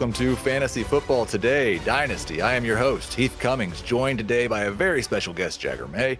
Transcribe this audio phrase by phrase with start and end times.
[0.00, 2.40] welcome to Fantasy Football Today Dynasty.
[2.40, 6.18] I am your host, Heath Cummings, joined today by a very special guest, Jagger May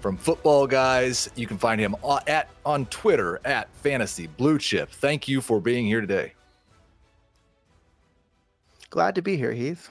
[0.00, 1.28] from Footballguys.
[1.36, 1.94] You can find him
[2.26, 4.88] at on Twitter at Fantasy Blue Chip.
[4.90, 6.32] Thank you for being here today.
[8.88, 9.90] Glad to be here, Heath.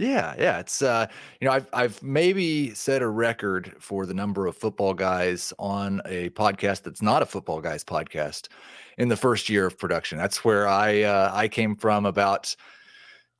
[0.00, 0.60] Yeah, yeah.
[0.60, 1.06] It's uh,
[1.40, 6.00] you know, I've I've maybe set a record for the number of football guys on
[6.06, 8.48] a podcast that's not a football guys podcast
[8.96, 10.16] in the first year of production.
[10.16, 12.56] That's where I uh, I came from about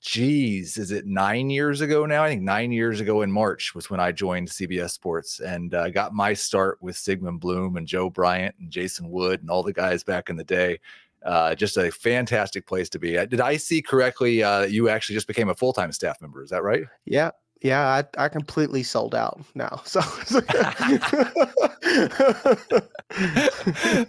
[0.02, 2.24] geez, is it nine years ago now?
[2.24, 5.90] I think nine years ago in March was when I joined CBS Sports and uh,
[5.90, 9.72] got my start with Sigmund Bloom and Joe Bryant and Jason Wood and all the
[9.72, 10.80] guys back in the day.
[11.24, 13.18] Uh, just a fantastic place to be.
[13.18, 14.42] Uh, did I see correctly?
[14.42, 16.42] Uh, you actually just became a full time staff member.
[16.42, 16.84] Is that right?
[17.04, 17.86] Yeah, yeah.
[17.86, 19.82] I, I completely sold out now.
[19.90, 20.00] So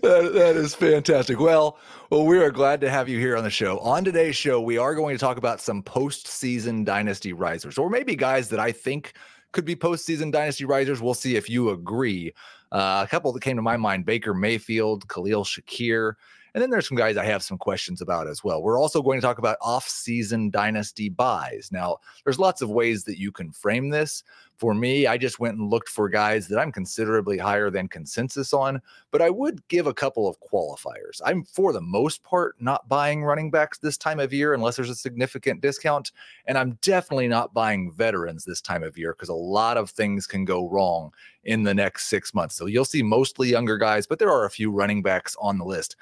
[0.02, 1.40] that, that is fantastic.
[1.40, 1.78] Well,
[2.12, 3.80] well, we are glad to have you here on the show.
[3.80, 8.16] On today's show, we are going to talk about some postseason dynasty risers, or maybe
[8.16, 9.14] guys that I think
[9.52, 11.02] could be postseason dynasty risers.
[11.02, 12.34] We'll see if you agree.
[12.72, 16.14] Uh, a couple that came to my mind: Baker Mayfield, Khalil Shakir.
[16.54, 18.62] And then there's some guys I have some questions about as well.
[18.62, 21.70] We're also going to talk about off-season dynasty buys.
[21.72, 24.24] Now, there's lots of ways that you can frame this.
[24.58, 28.54] For me, I just went and looked for guys that I'm considerably higher than consensus
[28.54, 31.20] on, but I would give a couple of qualifiers.
[31.26, 34.92] I'm for the most part not buying running backs this time of year unless there's
[34.92, 36.12] a significant discount,
[36.46, 40.28] and I'm definitely not buying veterans this time of year because a lot of things
[40.28, 41.12] can go wrong
[41.44, 42.56] in the next 6 months.
[42.56, 45.66] So you'll see mostly younger guys, but there are a few running backs on the
[45.66, 45.95] list.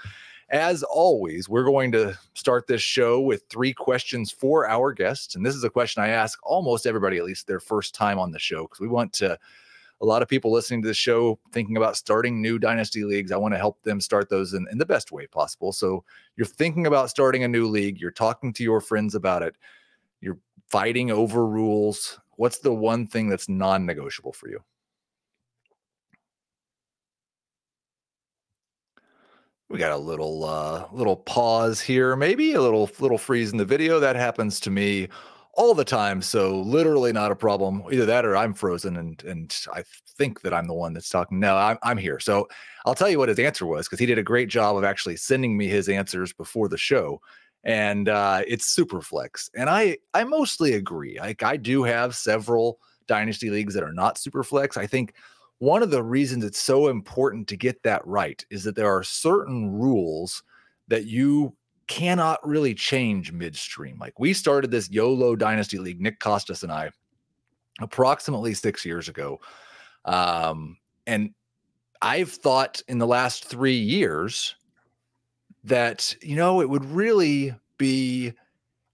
[0.50, 5.36] As always, we're going to start this show with three questions for our guests.
[5.36, 8.32] And this is a question I ask almost everybody, at least their first time on
[8.32, 9.38] the show, because we want to,
[10.02, 13.32] a lot of people listening to the show thinking about starting new dynasty leagues.
[13.32, 15.72] I want to help them start those in, in the best way possible.
[15.72, 16.04] So
[16.36, 19.56] you're thinking about starting a new league, you're talking to your friends about it,
[20.20, 22.20] you're fighting over rules.
[22.38, 24.64] What's the one thing that's non negotiable for you?
[29.70, 33.66] We got a little uh little pause here maybe a little little freeze in the
[33.66, 34.00] video.
[34.00, 35.08] That happens to me
[35.54, 37.84] all the time so literally not a problem.
[37.92, 39.84] Either that or i'm frozen and and i
[40.18, 41.40] think that i'm the one that's talking.
[41.40, 42.20] No i'm, I'm here.
[42.20, 42.48] So
[42.86, 45.18] i'll tell you what his answer was because he did a great job of actually
[45.18, 47.22] sending me his answers before the show.
[47.64, 51.20] And uh it's super flex and i i mostly agree.
[51.20, 55.16] Like i do have several dynasty leagues that are not super flex i think
[55.60, 59.04] one of the reasons it's so important to get that right is that there are
[59.04, 60.44] certain rules
[60.88, 61.56] that you
[61.88, 63.98] cannot really change midstream.
[64.00, 66.92] Like we started this YOLO Dynasty League, Nick Costas and I,
[67.82, 69.40] approximately six years ago.
[70.06, 70.78] Um,
[71.08, 71.32] and
[72.02, 74.56] I've thought in the last three years
[75.66, 78.34] that, you know, it would really be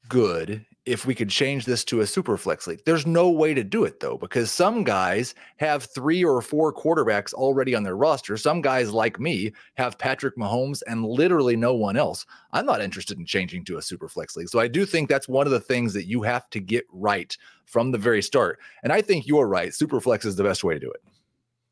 [0.09, 2.81] good if we could change this to a super flex league.
[2.85, 7.34] There's no way to do it though, because some guys have three or four quarterbacks
[7.34, 8.38] already on their roster.
[8.38, 12.25] Some guys like me have Patrick Mahomes and literally no one else.
[12.51, 14.50] I'm not interested in changing to a super flex league.
[14.50, 17.35] So I do think that's one of the things that you have to get right
[17.66, 18.59] from the very start.
[18.84, 19.73] And I think you're right.
[19.73, 21.02] Super flex is the best way to do it.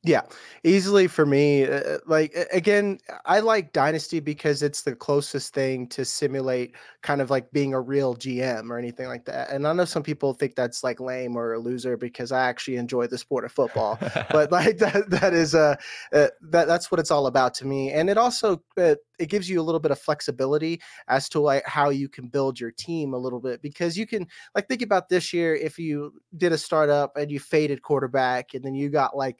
[0.06, 0.24] Yeah,
[0.66, 1.64] easily for me.
[1.66, 7.30] Uh, like again, I like Dynasty because it's the closest thing to simulate kind of
[7.30, 9.50] like being a real GM or anything like that.
[9.50, 12.76] And I know some people think that's like lame or a loser because I actually
[12.76, 13.98] enjoy the sport of football.
[14.30, 15.78] but like that, that is a
[16.12, 17.92] uh, uh, that that's what it's all about to me.
[17.94, 21.66] And it also uh, it gives you a little bit of flexibility as to like
[21.66, 25.08] how you can build your team a little bit because you can like think about
[25.08, 29.16] this year if you did a startup and you faded quarterback and then you got
[29.16, 29.40] like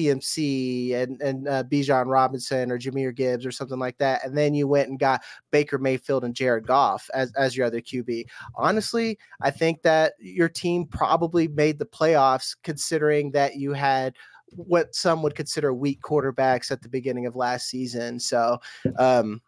[0.00, 4.54] CMC and and uh, Bijan Robinson or Jahmyr Gibbs or something like that and then
[4.54, 8.26] you went and got Baker Mayfield and Jared Goff as as your other QB.
[8.54, 14.14] Honestly, I think that your team probably made the playoffs considering that you had
[14.56, 18.18] what some would consider weak quarterbacks at the beginning of last season.
[18.18, 18.60] So,
[18.98, 19.40] um,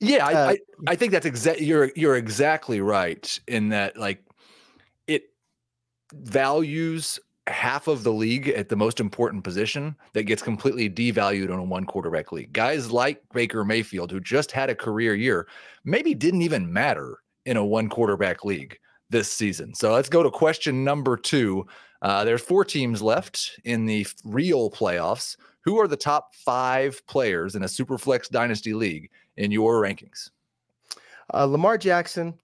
[0.00, 0.58] yeah, I, uh, I,
[0.88, 4.22] I think that's exactly you're you're exactly right in that like
[5.06, 5.24] it
[6.12, 7.18] values
[7.50, 11.64] half of the league at the most important position that gets completely devalued on a
[11.64, 12.52] one quarterback league.
[12.52, 15.48] Guys like Baker Mayfield, who just had a career year,
[15.84, 18.78] maybe didn't even matter in a one quarterback league
[19.10, 19.74] this season.
[19.74, 21.66] So let's go to question number two.
[22.02, 25.36] Uh, there's four teams left in the real playoffs.
[25.62, 30.30] Who are the top five players in a Superflex Dynasty League in your rankings?
[31.32, 32.38] Uh, Lamar Jackson,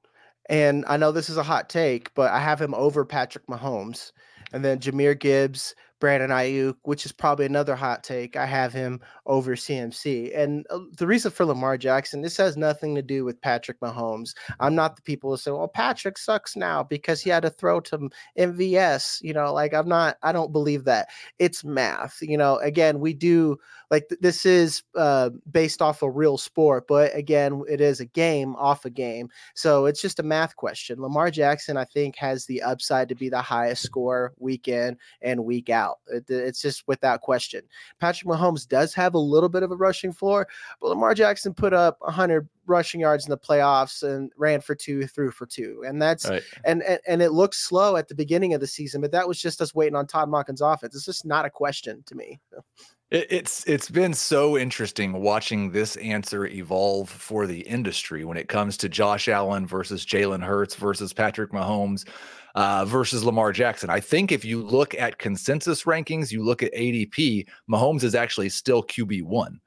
[0.51, 4.13] and I know this is a hot take, but I have him over Patrick Mahomes.
[4.55, 8.37] And then Jahmyr Gibbs, Brandon Aiyuk, which is probably another hot take.
[8.37, 10.37] I have him over CMC.
[10.37, 14.35] And uh, the reason for Lamar Jackson, this has nothing to do with Patrick Mahomes.
[14.61, 17.81] I'm not the people who say, well, Patrick sucks now because he had to throw
[17.81, 19.23] to MVS.
[19.23, 21.09] You know, like I'm not, I don't believe that.
[21.39, 22.19] It's math.
[22.21, 23.57] You know, again, we do
[23.91, 28.07] like th- this is uh, based off a real sport, but again, it is a
[28.07, 29.29] game off a game.
[29.55, 31.01] So it's just a math question.
[31.01, 35.45] Lamar Jackson, I think, has the upside to be the highest score week in and
[35.45, 35.84] week out.
[36.09, 37.63] It, it's just without question.
[38.01, 40.49] Patrick Mahomes does have a little bit of a rushing floor,
[40.81, 45.07] but Lamar Jackson put up 100 rushing yards in the playoffs and ran for two,
[45.07, 46.43] threw for two, and that's right.
[46.65, 49.41] and, and and it looked slow at the beginning of the season, but that was
[49.41, 50.95] just us waiting on Todd Monken's offense.
[50.95, 52.41] It's just not a question to me.
[53.15, 58.77] It's it's been so interesting watching this answer evolve for the industry when it comes
[58.79, 62.09] to Josh Allen versus Jalen Hurts versus Patrick Mahomes
[62.57, 63.89] uh, versus Lamar Jackson.
[63.89, 68.49] I think if you look at consensus rankings, you look at ADP, Mahomes is actually
[68.49, 69.61] still QB one.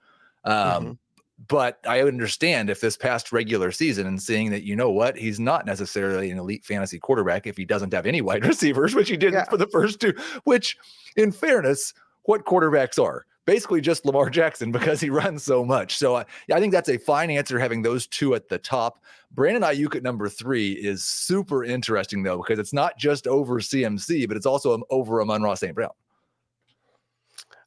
[0.44, 0.91] Um, mm-hmm.
[1.47, 5.39] But I understand if this past regular season and seeing that you know what he's
[5.39, 9.15] not necessarily an elite fantasy quarterback if he doesn't have any wide receivers, which he
[9.15, 9.45] didn't yeah.
[9.45, 10.13] for the first two.
[10.44, 10.75] Which,
[11.15, 13.25] in fairness, what quarterbacks are.
[13.47, 15.97] Basically, just Lamar Jackson because he runs so much.
[15.97, 19.03] So I, I think that's a fine answer having those two at the top.
[19.31, 24.27] Brandon Aiyuk at number three is super interesting though because it's not just over CMC,
[24.27, 25.73] but it's also over Amon-Ra St.
[25.73, 25.89] Brown.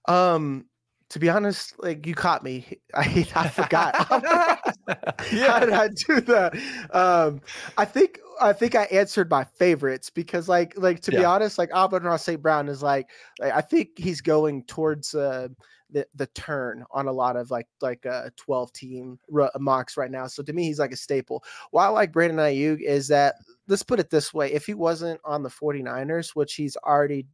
[0.07, 0.67] Um,
[1.11, 2.79] to be honest, like you caught me.
[2.95, 3.95] I I forgot.
[5.33, 6.57] yeah, how did I do that?
[6.93, 7.41] Um,
[7.77, 11.19] I think I think I answered my favorites because, like, like to yeah.
[11.19, 12.41] be honest, like Amon-Ra St.
[12.41, 15.49] Brown is like, like, I think he's going towards uh,
[15.91, 20.11] the the turn on a lot of like like uh 12 team r- mocks right
[20.11, 20.29] now.
[20.29, 21.43] So to me, he's like a staple.
[21.73, 23.35] Why I like Brandon Aiyuk is that
[23.67, 27.27] let's put it this way: if he wasn't on the 49ers, which he's already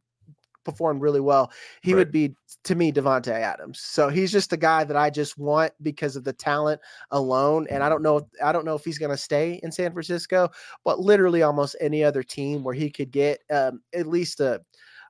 [0.67, 1.99] performed really well, he right.
[1.99, 2.35] would be
[2.65, 3.79] to me Davante Adams.
[3.79, 6.81] So he's just a guy that I just want because of the talent
[7.11, 7.67] alone.
[7.69, 10.49] And I don't know, I don't know if he's going to stay in San Francisco,
[10.83, 14.61] but literally almost any other team where he could get um, at least a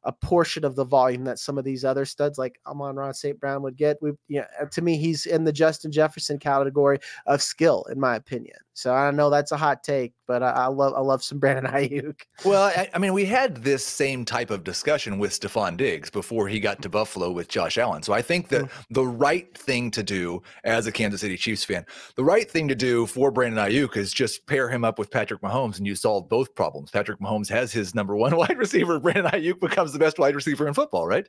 [0.03, 3.37] a portion of the volume that some of these other studs like Amon-Ra St.
[3.37, 3.97] Brown would get.
[4.01, 8.15] We, you know, to me, he's in the Justin Jefferson category of skill, in my
[8.15, 8.55] opinion.
[8.73, 11.71] So I know that's a hot take, but I, I love I love some Brandon
[11.71, 12.21] Aiyuk.
[12.45, 16.47] Well, I, I, mean, we had this same type of discussion with Stefon Diggs before
[16.47, 18.03] he got to Buffalo with Josh Allen.
[18.03, 18.93] So I think that mm-hmm.
[18.93, 21.85] the right thing to do as a Kansas City Chiefs fan,
[22.15, 25.41] the right thing to do for Brandon Aiyuk is just pair him up with Patrick
[25.41, 26.91] Mahomes, and you solve both problems.
[26.91, 28.99] Patrick Mahomes has his number one wide receiver.
[28.99, 31.27] Brandon Aiyuk becomes the best wide receiver in football, right?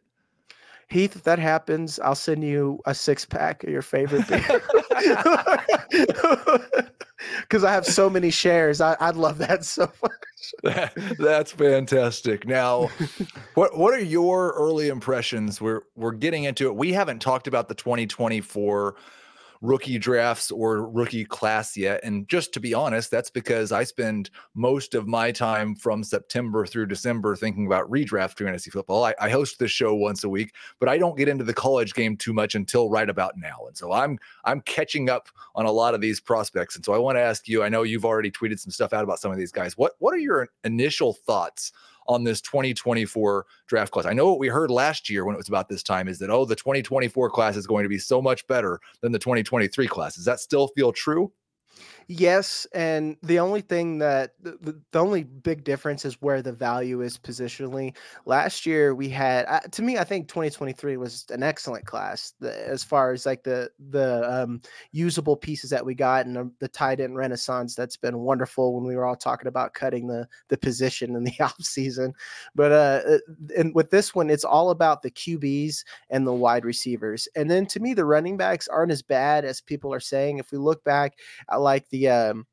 [0.90, 4.62] Heath, if that happens, I'll send you a six pack of your favorite beer.
[7.40, 8.80] Because I have so many shares.
[8.80, 9.90] I, would love that so
[10.64, 11.16] much.
[11.18, 12.46] that's fantastic.
[12.46, 12.90] Now,
[13.54, 15.60] what what are your early impressions?
[15.60, 16.76] We're we're getting into it.
[16.76, 18.94] We haven't talked about the 2024
[19.60, 22.00] rookie drafts or rookie class yet.
[22.02, 26.66] And just to be honest, that's because I spend most of my time from September
[26.66, 29.04] through December thinking about redraft fantasy football.
[29.04, 31.94] I, I host this show once a week, but I don't get into the college
[31.94, 33.58] game too much until right about now.
[33.66, 36.76] And so I'm I'm catching up on a lot of these prospects.
[36.76, 39.04] And so I want to ask you, I know you've already tweeted some stuff out
[39.04, 39.76] about some of these guys.
[39.76, 41.72] What what are your initial thoughts
[42.08, 44.06] on this 2024 draft class.
[44.06, 46.30] I know what we heard last year when it was about this time is that,
[46.30, 50.16] oh, the 2024 class is going to be so much better than the 2023 class.
[50.16, 51.32] Does that still feel true?
[52.10, 57.02] Yes, and the only thing that the, the only big difference is where the value
[57.02, 57.94] is positionally.
[58.24, 62.66] Last year we had uh, to me I think 2023 was an excellent class the,
[62.66, 66.68] as far as like the the um, usable pieces that we got and the, the
[66.68, 70.56] tight end renaissance that's been wonderful when we were all talking about cutting the the
[70.56, 72.14] position in the off season.
[72.54, 73.18] But uh, uh
[73.54, 77.28] and with this one it's all about the QBs and the wide receivers.
[77.36, 80.38] And then to me the running backs aren't as bad as people are saying.
[80.38, 81.18] If we look back
[81.50, 82.46] at like the the um,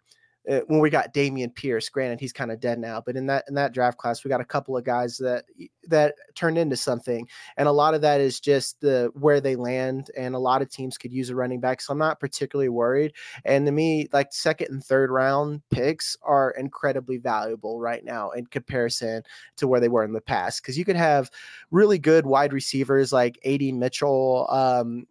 [0.47, 1.89] uh, when we got Dameon Pierce.
[1.89, 4.41] Granted, he's kind of dead now, but in that in that draft class, we got
[4.41, 5.45] a couple of guys that
[5.87, 10.11] that turned into something, and a lot of that is just the where they land.
[10.15, 13.13] And a lot of teams could use a running back, so I'm not particularly worried.
[13.43, 18.45] And to me, like second and third round picks are incredibly valuable right now in
[18.45, 19.23] comparison
[19.57, 21.31] to where they were in the past, because you could have
[21.71, 24.47] really good wide receivers like Ad Mitchell.
[24.51, 25.07] Um,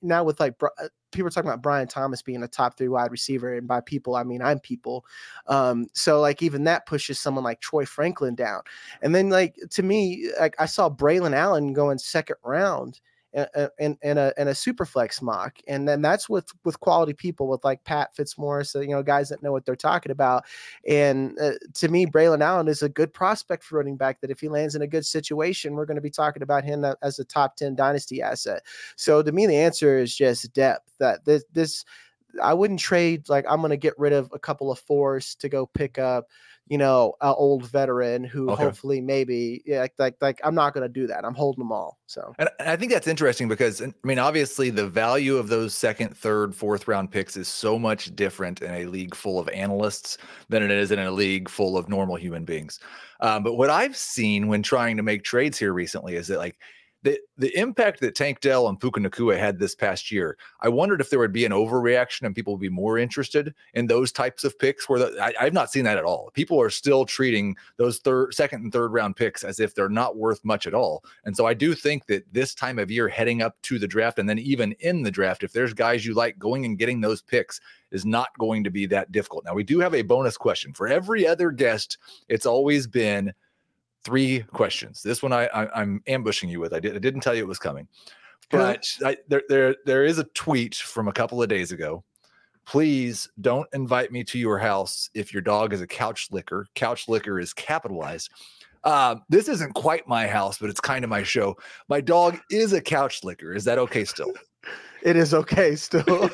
[0.00, 3.10] now with like uh, people are talking about Brian Thomas being a top three wide
[3.10, 5.04] receiver, and by people I mean I'm people.
[5.46, 8.62] Um, so like even that pushes someone like Troy Franklin down.
[9.02, 13.00] And then like to me, like I saw Braylon Allen going second round,
[13.78, 17.48] in, in a in a super flex mock, and then that's with with quality people
[17.48, 20.44] with like Pat Fitzmaurice, you know, guys that know what they're talking about.
[20.86, 24.20] And uh, to me, Braylon Allen is a good prospect for running back.
[24.20, 26.84] That if he lands in a good situation, we're going to be talking about him
[27.02, 28.62] as a top ten dynasty asset.
[28.96, 30.92] So to me, the answer is just depth.
[30.98, 31.84] That this this
[32.42, 35.48] I wouldn't trade like I'm going to get rid of a couple of fours to
[35.48, 36.28] go pick up
[36.70, 38.62] you know, an old veteran who okay.
[38.62, 41.24] hopefully maybe yeah, like, like like I'm not going to do that.
[41.24, 41.98] I'm holding them all.
[42.06, 46.16] So, and I think that's interesting because I mean, obviously, the value of those second,
[46.16, 50.16] third, fourth round picks is so much different in a league full of analysts
[50.48, 52.78] than it is in a league full of normal human beings.
[53.20, 56.56] Um, but what I've seen when trying to make trades here recently is that like
[57.02, 61.00] the the impact that Tank Dell and Puka Nacua had this past year, I wondered
[61.00, 64.44] if there would be an overreaction and people would be more interested in those types
[64.44, 64.88] of picks.
[64.88, 66.30] Where the, I, have not seen that at all.
[66.34, 70.16] People are still treating those third, second, and third round picks as if they're not
[70.16, 71.02] worth much at all.
[71.24, 74.18] And so I do think that this time of year, heading up to the draft,
[74.18, 77.22] and then even in the draft, if there's guys you like, going and getting those
[77.22, 79.44] picks is not going to be that difficult.
[79.44, 81.98] Now we do have a bonus question for every other guest.
[82.28, 83.32] It's always been
[84.04, 85.02] three questions.
[85.02, 86.72] This one I, I am ambushing you with.
[86.72, 87.88] I, did, I didn't tell you it was coming,
[88.50, 92.04] but I, there there there is a tweet from a couple of days ago.
[92.66, 96.66] Please don't invite me to your house if your dog is a couch licker.
[96.74, 98.30] Couch licker is capitalized.
[98.84, 101.56] Uh, this isn't quite my house, but it's kind of my show.
[101.88, 103.52] My dog is a couch licker.
[103.54, 104.32] Is that okay still?
[105.02, 106.02] It is okay still.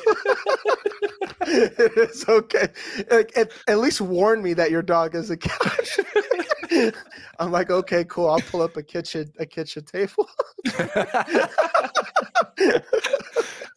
[1.41, 2.67] it is okay.
[3.09, 5.99] At, at, least warn me that your dog is a couch.
[7.39, 8.29] I'm like, okay, cool.
[8.29, 10.27] I'll pull up a kitchen a kitchen table.
[10.77, 11.27] uh,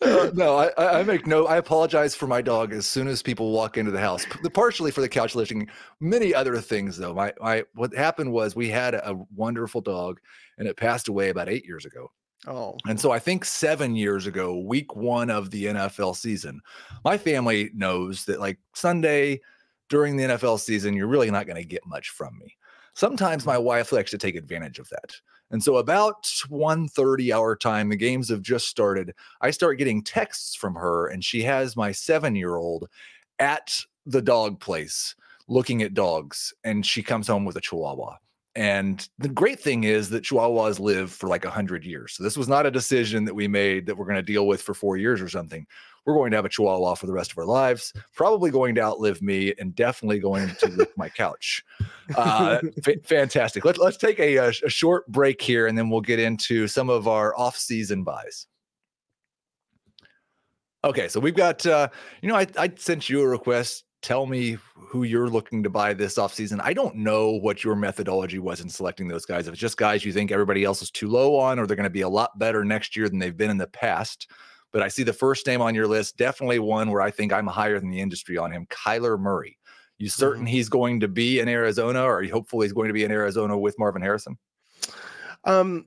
[0.34, 1.46] no, I, I make no.
[1.46, 4.24] I apologize for my dog as soon as people walk into the house.
[4.52, 5.68] Partially for the couch lifting,
[6.00, 7.14] many other things though.
[7.14, 10.20] My my what happened was we had a wonderful dog,
[10.58, 12.10] and it passed away about eight years ago.
[12.46, 12.76] Oh.
[12.88, 16.60] And so I think seven years ago, week one of the NFL season,
[17.04, 19.40] my family knows that like Sunday
[19.90, 22.56] during the NFL season, you're really not going to get much from me.
[23.00, 25.14] Sometimes my wife likes to take advantage of that.
[25.50, 29.14] And so about 1:30 hour time, the games have just started.
[29.40, 32.90] I start getting texts from her, and she has my seven-year-old
[33.38, 35.14] at the dog place
[35.48, 38.16] looking at dogs, and she comes home with a chihuahua.
[38.54, 42.12] And the great thing is that Chihuahuas live for like 100 years.
[42.12, 44.60] So this was not a decision that we made that we're going to deal with
[44.60, 45.66] for four years or something.
[46.06, 48.82] We're going to have a Chihuahua for the rest of our lives, probably going to
[48.82, 51.62] outlive me and definitely going to lick my couch.
[52.16, 53.64] Uh, f- fantastic.
[53.64, 57.06] Let, let's take a, a, short break here and then we'll get into some of
[57.06, 58.46] our off season buys.
[60.82, 61.88] Okay, so we've got, uh,
[62.22, 65.92] you know, I, I sent you a request tell me who you're looking to buy
[65.92, 66.60] this offseason.
[66.62, 69.46] I don't know what your methodology was in selecting those guys.
[69.46, 71.84] If it's just guys you think everybody else is too low on, or they're going
[71.84, 74.30] to be a lot better next year than they've been in the past.
[74.72, 77.46] But I see the first name on your list, definitely one where I think I'm
[77.46, 79.58] higher than the industry on him, Kyler Murray.
[79.98, 80.54] You certain mm-hmm.
[80.54, 83.78] he's going to be in Arizona, or hopefully he's going to be in Arizona with
[83.78, 84.38] Marvin Harrison?
[85.44, 85.86] Um,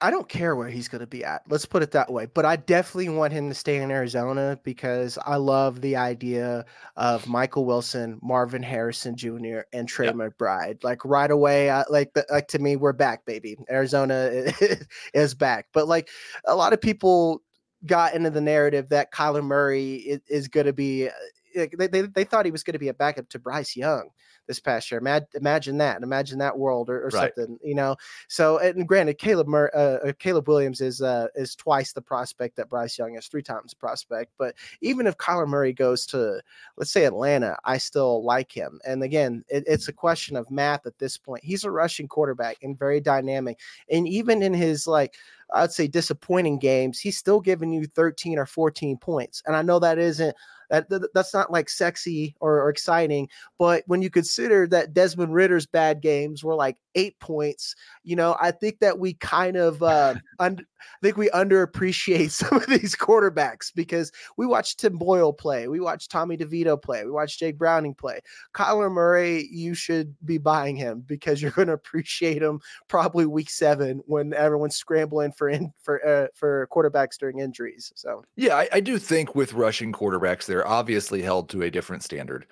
[0.00, 1.42] I don't care where he's going to be at.
[1.48, 2.26] Let's put it that way.
[2.26, 6.64] But I definitely want him to stay in Arizona because I love the idea
[6.96, 10.14] of Michael Wilson, Marvin Harrison Jr., and Trey yep.
[10.14, 10.84] McBride.
[10.84, 13.56] Like right away, I, like like to me, we're back, baby.
[13.68, 14.30] Arizona
[15.14, 15.66] is back.
[15.72, 16.08] But like
[16.46, 17.42] a lot of people
[17.86, 21.08] got into the narrative that Kyler Murray is, is going to be.
[21.08, 24.10] Uh, they, they, they thought he was going to be a backup to Bryce Young
[24.48, 24.98] this past year.
[24.98, 26.02] Imagine, that.
[26.02, 27.32] Imagine that world or, or right.
[27.36, 27.94] something, you know.
[28.26, 32.56] So, and granted, Caleb Mur- uh, uh, Caleb Williams is uh, is twice the prospect
[32.56, 34.32] that Bryce Young is, three times the prospect.
[34.38, 36.40] But even if Kyler Murray goes to,
[36.76, 38.80] let's say Atlanta, I still like him.
[38.84, 41.44] And again, it, it's a question of math at this point.
[41.44, 45.14] He's a rushing quarterback and very dynamic, and even in his like.
[45.50, 49.42] I'd say disappointing games, he's still giving you 13 or 14 points.
[49.46, 50.36] And I know that isn't
[50.70, 53.28] that, that that's not like sexy or, or, exciting.
[53.58, 58.36] But when you consider that Desmond Ridder's bad games were like eight points, you know,
[58.40, 62.94] I think that we kind of uh, un- I think we underappreciate some of these
[62.94, 67.58] quarterbacks because we watched Tim Boyle play, we watched Tommy DeVito play, we watched Jake
[67.58, 68.20] Browning play.
[68.54, 73.50] Kyler Murray, you should be buying him because you're going to appreciate him probably week
[73.50, 77.92] seven when everyone's scrambling for in, for uh, for quarterbacks during injuries.
[77.94, 82.02] So yeah, I, I do think with rushing quarterbacks, they're obviously held to a different
[82.02, 82.44] standard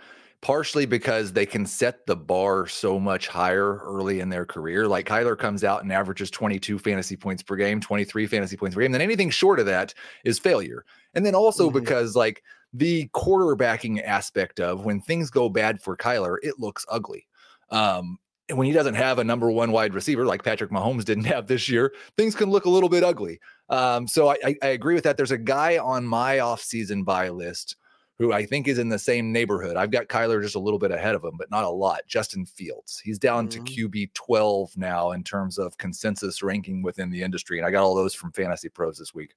[0.43, 4.87] partially because they can set the bar so much higher early in their career.
[4.87, 8.83] Like Kyler comes out and averages 22 fantasy points per game, 23 fantasy points per
[8.83, 8.93] game.
[8.93, 9.93] Then anything short of that
[10.25, 10.85] is failure.
[11.15, 11.81] And then also mm-hmm.
[11.81, 17.27] because like the quarterbacking aspect of when things go bad for Kyler, it looks ugly.
[17.71, 18.19] Um,
[18.53, 21.69] when he doesn't have a number one wide receiver like Patrick Mahomes didn't have this
[21.69, 23.41] year, things can look a little bit ugly.
[23.69, 25.17] Um, so I, I, I, agree with that.
[25.17, 27.75] There's a guy on my offseason buy list
[28.19, 29.77] who I think is in the same neighborhood.
[29.77, 32.03] I've got Kyler just a little bit ahead of him, but not a lot.
[32.07, 32.99] Justin Fields.
[32.99, 33.65] He's down mm-hmm.
[33.65, 37.59] to QB 12 now in terms of consensus ranking within the industry.
[37.59, 39.35] And I got all those from Fantasy Pros this week.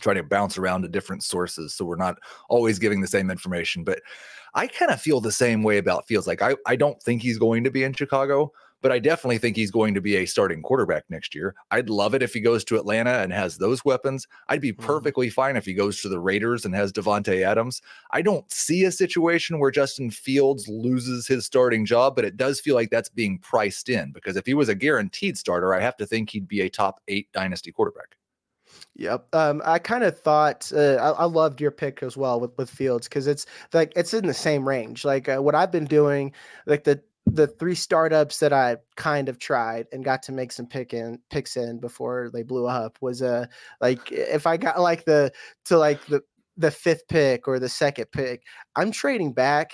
[0.00, 2.18] trying to bounce around to different sources so we're not
[2.48, 3.84] always giving the same information.
[3.84, 4.00] But
[4.54, 6.26] I kind of feel the same way about Fields.
[6.26, 9.56] Like I, I don't think he's going to be in Chicago but I definitely think
[9.56, 11.54] he's going to be a starting quarterback next year.
[11.70, 14.26] I'd love it if he goes to Atlanta and has those weapons.
[14.48, 14.86] I'd be mm-hmm.
[14.86, 17.80] perfectly fine if he goes to the Raiders and has Davante Adams.
[18.12, 22.60] I don't see a situation where Justin Fields loses his starting job, but it does
[22.60, 25.96] feel like that's being priced in because if he was a guaranteed starter, I have
[25.98, 28.16] to think he'd be a top eight dynasty quarterback.
[28.96, 29.34] Yep.
[29.34, 32.68] Um, I kind of thought uh, I, I, loved your pick as well with with
[32.68, 35.04] Fields because it's like it's in the same range.
[35.04, 36.32] Like uh, what I've been doing,
[36.66, 37.00] like the
[37.32, 41.18] the three startups that I kind of tried and got to make some pick in
[41.30, 43.46] picks in before they blew up was a uh,
[43.80, 45.32] like if I got like the
[45.66, 46.22] to like the
[46.56, 48.42] the fifth pick or the second pick,
[48.76, 49.72] I'm trading back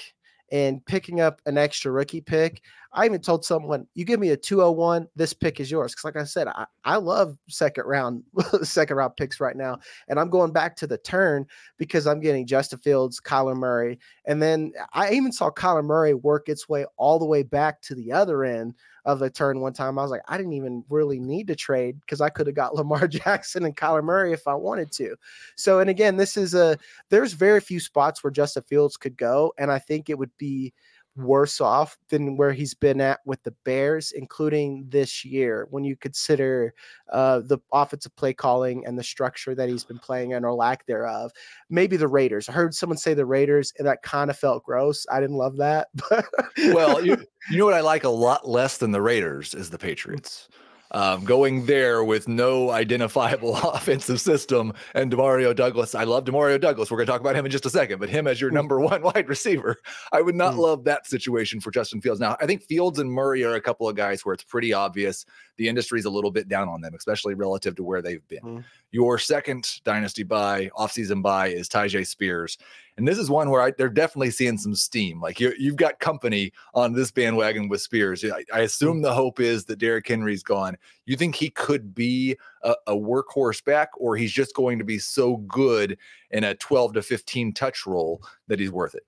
[0.53, 2.63] and picking up an extra rookie pick.
[2.93, 5.95] I even told someone, you give me a 201, this pick is yours.
[5.95, 8.23] Cause like I said, I, I love second round,
[8.63, 9.79] second round picks right now.
[10.09, 11.47] And I'm going back to the turn
[11.77, 13.99] because I'm getting Justin Fields, Kyler Murray.
[14.27, 17.95] And then I even saw Kyler Murray work its way all the way back to
[17.95, 18.75] the other end
[19.05, 19.99] of the turn one time.
[19.99, 22.75] I was like, I didn't even really need to trade because I could have got
[22.75, 25.17] Lamar Jackson and Kyler Murray if I wanted to.
[25.57, 26.79] So, and again, this is a
[27.11, 30.73] there's very few spots where Justin Fields could go, and I think it would be
[31.16, 35.97] worse off than where he's been at with the Bears, including this year, when you
[35.97, 36.75] consider
[37.11, 40.87] uh, the offensive play calling and the structure that he's been playing in or lack
[40.87, 41.30] thereof.
[41.71, 42.49] Maybe the Raiders.
[42.49, 45.06] I heard someone say the Raiders, and that kind of felt gross.
[45.11, 45.88] I didn't love that.
[46.59, 47.16] well, you,
[47.50, 50.49] you know what I like a lot less than the Raiders is the Patriots.
[50.95, 55.95] Um, going there with no identifiable offensive system and Demario Douglas.
[55.97, 56.89] I love Demario Douglas.
[56.89, 58.55] We're going to talk about him in just a second, but him as your hmm.
[58.55, 59.77] number one wide receiver,
[60.12, 60.59] I would not mm.
[60.59, 62.21] love that situation for Justin Fields.
[62.21, 65.27] Now, I think Fields and Murray are a couple of guys where it's pretty obvious
[65.57, 68.42] the industry's a little bit down on them, especially relative to where they've been.
[68.42, 68.64] Mm.
[68.92, 72.57] Your second dynasty buy, offseason buy is Tyjae Spears.
[72.96, 75.20] And this is one where I, they're definitely seeing some steam.
[75.20, 78.24] Like you, have got company on this bandwagon with Spears.
[78.24, 80.76] I, I, assume the hope is that Derrick Henry's gone.
[81.04, 84.98] You think he could be a, a workhorse back, or he's just going to be
[84.98, 85.98] so good
[86.30, 89.04] in a 12 to 15 touch role that he's worth it?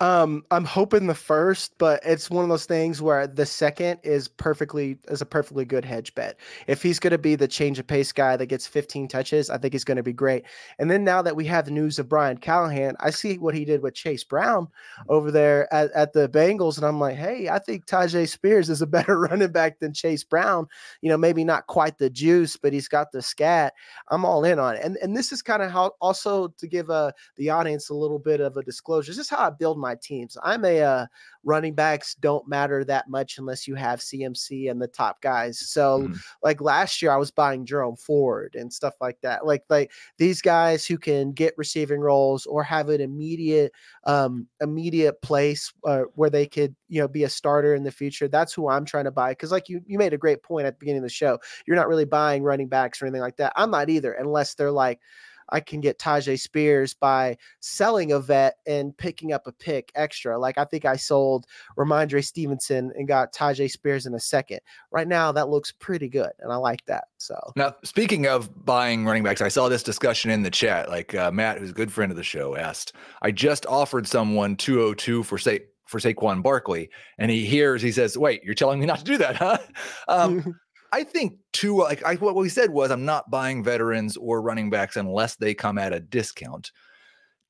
[0.00, 4.28] Um, I'm hoping the first, but it's one of those things where the second is
[4.28, 6.38] perfectly is a perfectly good hedge bet.
[6.66, 9.56] If he's going to be the change of pace guy that gets 15 touches, I
[9.56, 10.44] think he's going to be great.
[10.78, 13.80] And then now that we have news of Brian Callahan, I see what he did
[13.80, 14.68] with Chase Brown
[15.08, 18.82] over there at, at the Bengals, and I'm like, hey, I think Tyjae Spears is
[18.82, 20.66] a better running back than Chase Brown.
[21.00, 23.72] You know, maybe not quite the juice, but he's got the scat.
[24.10, 24.84] I'm all in on it.
[24.84, 28.18] And and this is kind of how also to give uh the audience a little
[28.18, 29.10] bit of a disclosure.
[29.10, 30.36] This is how I build my my teams.
[30.42, 31.06] I'm a uh,
[31.44, 35.58] running backs don't matter that much unless you have CMC and the top guys.
[35.58, 36.18] So mm.
[36.42, 39.46] like last year I was buying Jerome Ford and stuff like that.
[39.46, 43.72] Like like these guys who can get receiving roles or have an immediate
[44.04, 48.26] um immediate place uh, where they could, you know, be a starter in the future.
[48.26, 50.74] That's who I'm trying to buy cuz like you you made a great point at
[50.74, 51.38] the beginning of the show.
[51.66, 53.52] You're not really buying running backs or anything like that.
[53.54, 55.00] I'm not either unless they're like
[55.50, 60.38] I can get Tyjae Spears by selling a vet and picking up a pick extra.
[60.38, 61.46] Like I think I sold
[61.78, 64.60] Rhamondre Stevenson and got Tyjae Spears in a second.
[64.90, 67.04] Right now, that looks pretty good, and I like that.
[67.18, 70.88] So now, speaking of buying running backs, I saw this discussion in the chat.
[70.88, 74.56] Like uh, Matt, who's a good friend of the show, asked, "I just offered someone
[74.56, 78.86] 202 for say." For Saquon Barkley, and he hears, he says, "Wait, you're telling me
[78.86, 79.58] not to do that, huh?"
[80.08, 80.58] Um,
[80.92, 84.70] I think too, like I, what we said was, I'm not buying veterans or running
[84.70, 86.70] backs unless they come at a discount.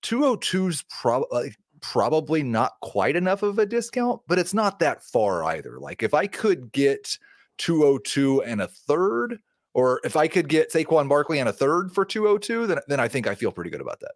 [0.03, 5.45] 202's probably like, probably not quite enough of a discount, but it's not that far
[5.45, 5.79] either.
[5.79, 7.19] Like if I could get
[7.59, 9.39] 202 and a third,
[9.75, 13.09] or if I could get Saquon Barkley and a third for 202, then then I
[13.09, 14.13] think I feel pretty good about that.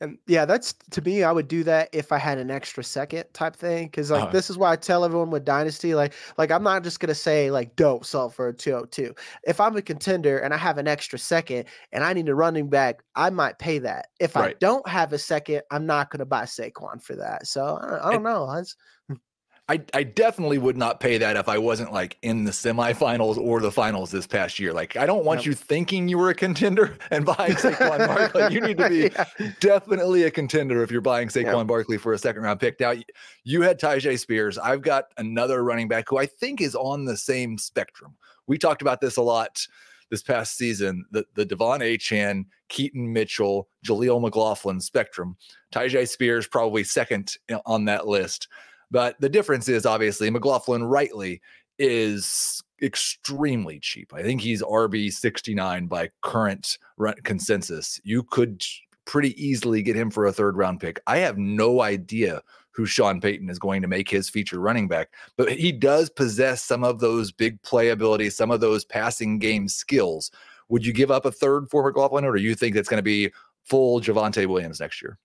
[0.00, 3.24] And yeah, that's to me, I would do that if I had an extra second
[3.32, 3.88] type thing.
[3.90, 4.32] Cause like uh-huh.
[4.32, 7.50] this is why I tell everyone with Dynasty, like, like I'm not just gonna say
[7.50, 9.14] like don't sell for a 202.
[9.44, 12.68] If I'm a contender and I have an extra second and I need a running
[12.68, 14.08] back, I might pay that.
[14.20, 14.54] If right.
[14.54, 17.46] I don't have a second, I'm not gonna buy Saquon for that.
[17.46, 18.62] So I, I don't know.
[19.66, 23.60] I, I definitely would not pay that if I wasn't like in the semifinals or
[23.60, 24.74] the finals this past year.
[24.74, 25.46] Like, I don't want yep.
[25.46, 28.52] you thinking you were a contender and buying Saquon Barkley.
[28.52, 29.52] You need to be yeah.
[29.60, 31.66] definitely a contender if you're buying Saquon yep.
[31.66, 32.78] Barkley for a second round pick.
[32.78, 32.92] Now,
[33.44, 34.58] you had Tyjae Spears.
[34.58, 38.16] I've got another running back who I think is on the same spectrum.
[38.46, 39.66] We talked about this a lot
[40.10, 45.36] this past season, the, the De'Von Achane, Keaton Mitchell, Jaleel McLaughlin spectrum.
[45.72, 48.48] Tyjae Spears probably second eh, on that list.
[48.94, 51.42] But the difference is obviously McLaughlin rightly
[51.80, 54.14] is extremely cheap.
[54.14, 56.78] I think he's RB 69 by current
[57.24, 58.00] consensus.
[58.04, 58.62] You could
[59.04, 61.00] pretty easily get him for a third round pick.
[61.08, 65.08] I have no idea who Sean Payton is going to make his feature running back,
[65.36, 70.30] but he does possess some of those big playability, some of those passing game skills.
[70.68, 73.02] Would you give up a third for McLaughlin, or do you think that's going to
[73.02, 73.32] be
[73.64, 75.18] full Javonte Williams next year?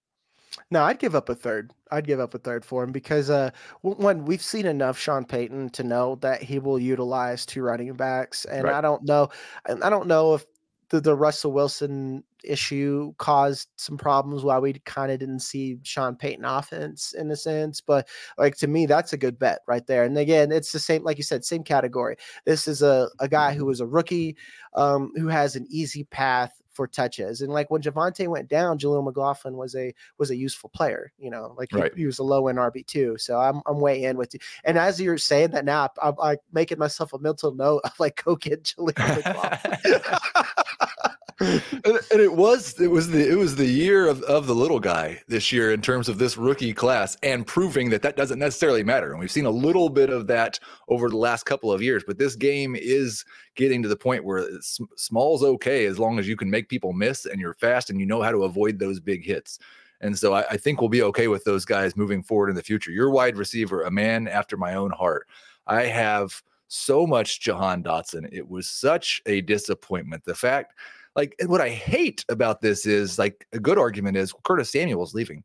[0.71, 1.73] No, I'd give up a third.
[1.91, 5.69] I'd give up a third for him because uh, when we've seen enough Sean Payton
[5.71, 8.75] to know that he will utilize two running backs, and right.
[8.75, 9.29] I don't know,
[9.65, 10.45] and I don't know if
[10.89, 16.15] the, the Russell Wilson issue caused some problems why we kind of didn't see Sean
[16.15, 17.81] Payton offense in a sense.
[17.81, 18.07] But
[18.37, 20.03] like to me, that's a good bet right there.
[20.03, 22.15] And again, it's the same, like you said, same category.
[22.45, 24.37] This is a, a guy who was a rookie
[24.73, 27.41] um, who has an easy path for touches.
[27.41, 31.11] And like when Javonte went down, Jaleel McLaughlin was a was a useful player.
[31.17, 31.91] You know, like right.
[31.93, 33.17] he, he, was a low end RB two.
[33.17, 34.39] So I'm I'm way in with you.
[34.63, 38.23] And as you're saying that now, I'm, I'm making myself a mental note of like
[38.23, 40.01] go get Jaleel McLaughlin.
[41.39, 44.79] and, and, it was it was the it was the year of, of the little
[44.79, 48.83] guy this year in terms of this rookie class and proving that that doesn't necessarily
[48.83, 52.03] matter and we've seen a little bit of that over the last couple of years
[52.05, 53.23] but this game is
[53.55, 54.47] getting to the point where
[54.95, 58.05] small's okay as long as you can make people miss and you're fast and you
[58.05, 59.59] know how to avoid those big hits
[60.01, 62.63] and so I, I think we'll be okay with those guys moving forward in the
[62.63, 65.27] future your wide receiver a man after my own heart
[65.67, 68.29] i have so much Jahan Dotson.
[68.31, 70.23] It was such a disappointment.
[70.23, 70.75] The fact
[71.19, 75.13] like what I hate about this is like a good argument is Curtis Samuel is
[75.13, 75.43] leaving.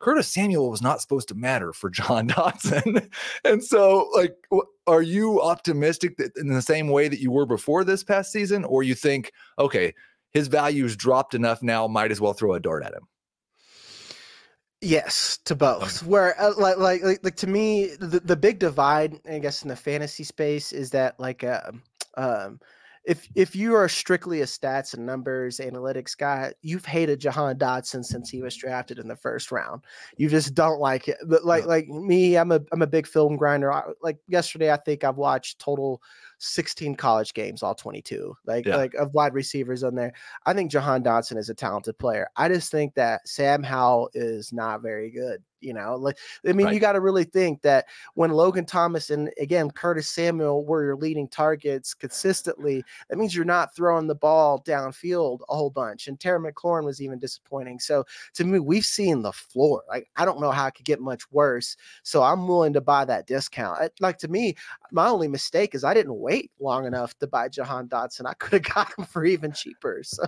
[0.00, 3.08] Curtis Samuel was not supposed to matter for Jahan Dotson.
[3.44, 4.34] and so, like,
[4.88, 8.64] are you optimistic that in the same way that you were before this past season,
[8.64, 9.94] or you think, okay,
[10.32, 13.06] his value's dropped enough now, might as well throw a dart at him?
[14.80, 16.02] Yes, to both.
[16.02, 16.10] Okay.
[16.10, 19.68] Where uh, like, like like like to me, the, the big divide, I guess, in
[19.68, 21.70] the fantasy space is that like uh,
[22.16, 22.58] um
[23.04, 28.04] if if you are strictly a stats and numbers analytics guy, you've hated Jahan Dotson
[28.04, 29.82] since he was drafted in the first round.
[30.16, 31.18] You just don't like it.
[31.26, 33.72] But like like me, I'm a I'm a big film grinder.
[33.72, 36.02] I, like yesterday, I think I've watched total
[36.38, 38.34] 16 college games, all 22.
[38.46, 38.76] Like yeah.
[38.76, 40.12] like of wide receivers on there.
[40.46, 42.28] I think Jahan Dotson is a talented player.
[42.36, 45.42] I just think that Sam Howell is not very good.
[45.64, 46.74] You know, like I mean, right.
[46.74, 50.96] you got to really think that when Logan Thomas and again Curtis Samuel were your
[50.96, 56.06] leading targets consistently, that means you're not throwing the ball downfield a whole bunch.
[56.06, 57.80] And Terry McLaurin was even disappointing.
[57.80, 59.82] So to me, we've seen the floor.
[59.88, 61.76] Like I don't know how it could get much worse.
[62.02, 63.90] So I'm willing to buy that discount.
[64.00, 64.54] Like to me,
[64.92, 68.26] my only mistake is I didn't wait long enough to buy Jahan Dotson.
[68.26, 70.02] I could have got him for even cheaper.
[70.04, 70.24] So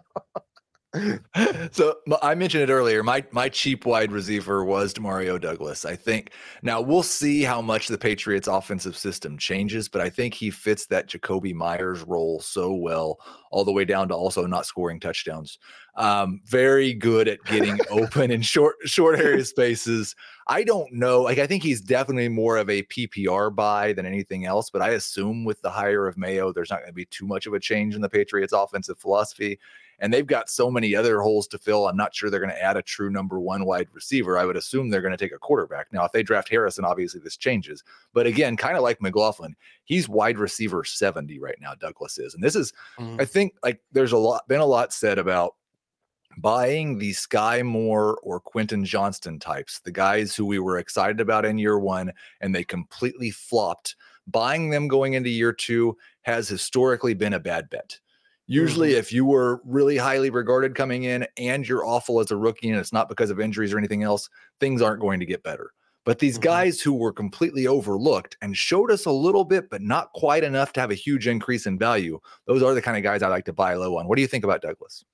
[1.73, 3.03] so I mentioned it earlier.
[3.03, 5.85] My my cheap wide receiver was Demario Douglas.
[5.85, 6.31] I think
[6.63, 10.87] now we'll see how much the Patriots offensive system changes, but I think he fits
[10.87, 13.19] that Jakobi Meyers role so well,
[13.51, 15.59] all the way down to also not scoring touchdowns.
[15.97, 20.15] Um, very good at getting open in short short area spaces.
[20.49, 21.23] I don't know.
[21.23, 24.91] Like I think he's definitely more of a PPR buy than anything else, but I
[24.91, 27.61] assume with the hire of Mayo, there's not going to be too much of a
[27.61, 29.59] change in the Patriots offensive philosophy
[29.99, 31.89] and they've got so many other holes to fill.
[31.89, 34.39] I'm not sure they're going to add a true number one wide receiver.
[34.39, 35.93] I would assume they're going to take a quarterback.
[35.93, 37.83] Now, if they draft Harrison, obviously this changes.
[38.13, 42.35] But again, kind of like McLaughlin, he's wide receiver 70 right now, Douglas is.
[42.35, 43.21] And this is, mm-hmm.
[43.21, 45.55] I think, like there's a lot, been a lot said about
[46.39, 51.45] buying the Skyy Moore or Quentin Johnston types, the guys who we were excited about
[51.45, 53.97] in year one and they completely flopped.
[54.29, 57.99] Buying them going into year two has historically been a bad bet.
[58.47, 58.99] Usually, mm-hmm.
[58.99, 62.79] if you were really highly regarded coming in and you're awful as a rookie and
[62.79, 64.29] it's not because of injuries or anything else,
[64.61, 65.73] things aren't going to get better.
[66.05, 66.45] But these mm-hmm.
[66.45, 70.73] guys who were completely overlooked and showed us a little bit, but not quite enough
[70.75, 73.47] to have a huge increase in value, those are the kind of guys I like
[73.47, 74.07] to buy low on.
[74.07, 75.05] What do you think about Douglas?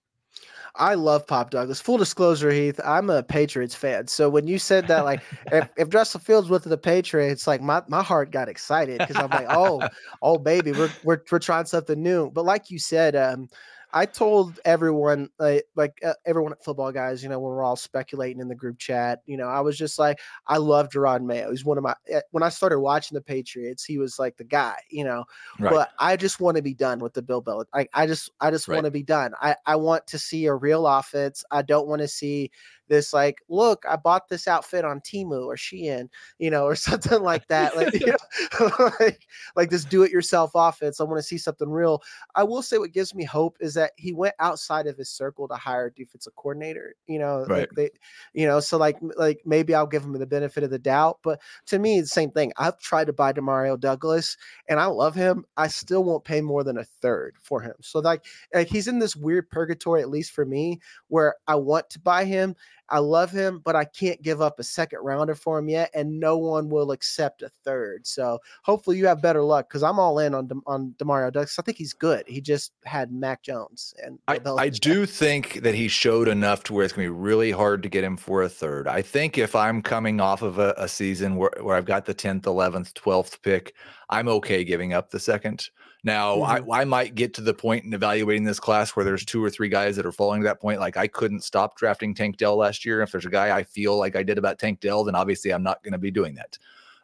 [0.77, 1.81] I love Pop Douglas.
[1.81, 4.07] Full disclosure, Heath, I'm a Patriots fan.
[4.07, 5.21] So when you said that, like,
[5.53, 9.29] if, if Fields went to the Patriots, like my, my heart got excited because I'm
[9.31, 9.87] like, oh,
[10.23, 12.31] oh baby, we're, we're we're trying something new.
[12.31, 13.49] But like you said, um,
[13.93, 18.41] I told everyone, like, like uh, everyone at Footballguys, you know, when we're all speculating
[18.41, 21.51] in the group chat, you know, I was just like, I love Jerod Mayo.
[21.51, 21.95] He's one of my.
[22.09, 25.25] Eh, when I started watching the Patriots, he was like the guy, you know.
[25.59, 25.71] Right.
[25.71, 27.67] But I just want to be done with the Bill Belichick.
[27.75, 28.77] I, I just, I just right.
[28.77, 29.33] want to be done.
[29.41, 31.45] I, I want to see a real offense.
[31.51, 32.51] I don't want to see
[32.93, 37.23] this like look i bought this outfit on Temu or shein you know or something
[37.23, 38.07] like that like you
[38.61, 39.27] know, like,
[39.57, 42.03] like this do it yourself offense i want to see something real.
[42.35, 45.49] I will say what gives me hope is that he went outside of his circle
[45.49, 47.61] to hire a defensive coordinator you know right.
[47.61, 47.91] like they
[48.35, 51.41] you know so like like maybe i'll give him the benefit of the doubt but
[51.67, 52.53] to me the same thing.
[52.59, 54.37] I've tried to buy demario douglas
[54.69, 57.75] and i love him i still won't pay more than a third for him.
[57.81, 58.25] So like
[58.55, 62.25] like he's in this weird purgatory at least for me where i want to buy
[62.25, 62.55] him
[62.89, 66.21] I love him, but I can't give up a second rounder for him yet, and
[66.21, 68.07] no one will accept a third.
[68.07, 71.59] So hopefully you have better luck because I'm all in on De- on Demario Douglas.
[71.59, 72.25] I think he's good.
[72.27, 76.75] He just had Mac Jones, and I, I do think that he showed enough to
[76.75, 78.87] where it's gonna be really hard to get him for a third.
[78.87, 82.15] I think if I'm coming off of a, a season where, where I've got the
[82.15, 83.75] 10th, 11th, 12th pick,
[84.11, 85.71] I'm okay giving up the second.
[86.05, 86.71] Now, mm-hmm.
[86.71, 89.51] I, I might get to the point in evaluating this class where there's two or
[89.51, 90.81] three guys that are falling to that point.
[90.81, 93.03] Like I couldn't stop drafting Tank Dell last year.
[93.03, 95.63] If there's a guy I feel like I did about Tank Dell, then obviously I'm
[95.63, 96.59] not going to be doing that.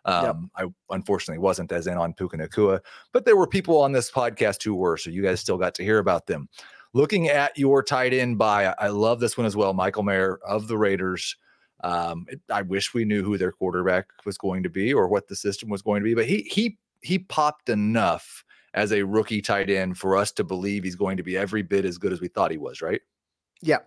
[0.04, 0.66] Um, yep.
[0.90, 2.80] I unfortunately wasn't as in on Puka Nacua,
[3.12, 4.96] but there were people on this podcast who were.
[4.96, 6.48] So you guys still got to hear about them.
[6.94, 9.74] Looking at your tight end by, I love this one as well.
[9.74, 11.36] Michael Mayer of the Raiders.
[11.84, 15.28] Um, it, I wish we knew who their quarterback was going to be or what
[15.28, 19.42] the system was going to be, but he he he popped enough as a rookie
[19.42, 22.20] tight end for us to believe he's going to be every bit as good as
[22.20, 23.00] we thought he was, right?
[23.60, 23.78] Yeah.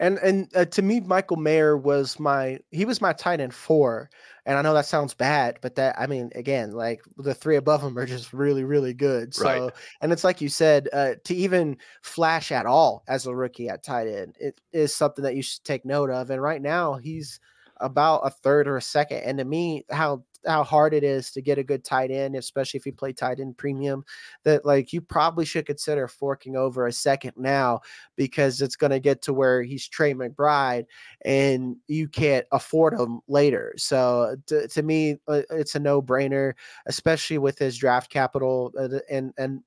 [0.00, 4.10] And and uh, to me, Michael Mayer was my he was my tight end four,
[4.46, 7.82] and I know that sounds bad, but that I mean, again, like the three above
[7.82, 9.34] him are just really really good.
[9.34, 9.72] So, right.
[10.00, 13.82] and it's like you said, uh, to even flash at all as a rookie at
[13.82, 16.30] tight end, it is something that you should take note of.
[16.30, 17.40] And right now, he's
[17.80, 19.18] about a third or a second.
[19.18, 22.78] And to me, how how hard it is to get a good tight end, especially
[22.78, 24.04] if you play tight end premium,
[24.44, 27.80] that like you probably should consider forking over a second now
[28.16, 30.86] because it's going to get to where he's Trey McBride
[31.24, 33.74] and you can't afford him later.
[33.76, 36.54] So to, to me, uh, it's a no brainer,
[36.86, 39.62] especially with his draft capital uh, and and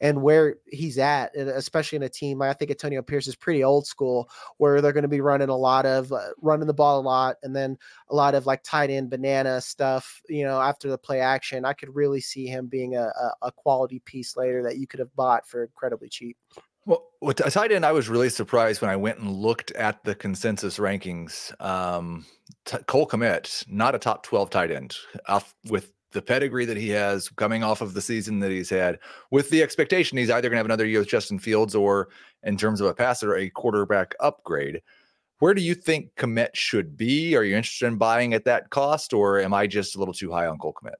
[0.00, 2.42] and where he's at, especially in a team.
[2.42, 5.56] I think Antonio Pierce is pretty old school, where they're going to be running a
[5.56, 7.76] lot of uh, running the ball a lot, and then
[8.08, 10.20] a lot of like tight end banana stuff.
[10.28, 13.52] You know, after the play action, I could really see him being a, a, a
[13.52, 16.36] quality piece later that you could have bought for incredibly cheap.
[16.86, 20.14] Well, with tight end, I was really surprised when I went and looked at the
[20.14, 21.52] consensus rankings.
[21.60, 22.24] Um,
[22.64, 26.88] t- Cole Kmet, not a top 12 tight end, off with the pedigree that he
[26.90, 28.98] has coming off of the season that he's had,
[29.30, 32.08] with the expectation he's either going to have another year with Justin Fields or,
[32.42, 34.82] in terms of a passer, a quarterback upgrade.
[35.38, 37.34] Where do you think Kmet should be?
[37.34, 40.30] Are you interested in buying at that cost, or am I just a little too
[40.30, 40.94] high on Cole Kmet?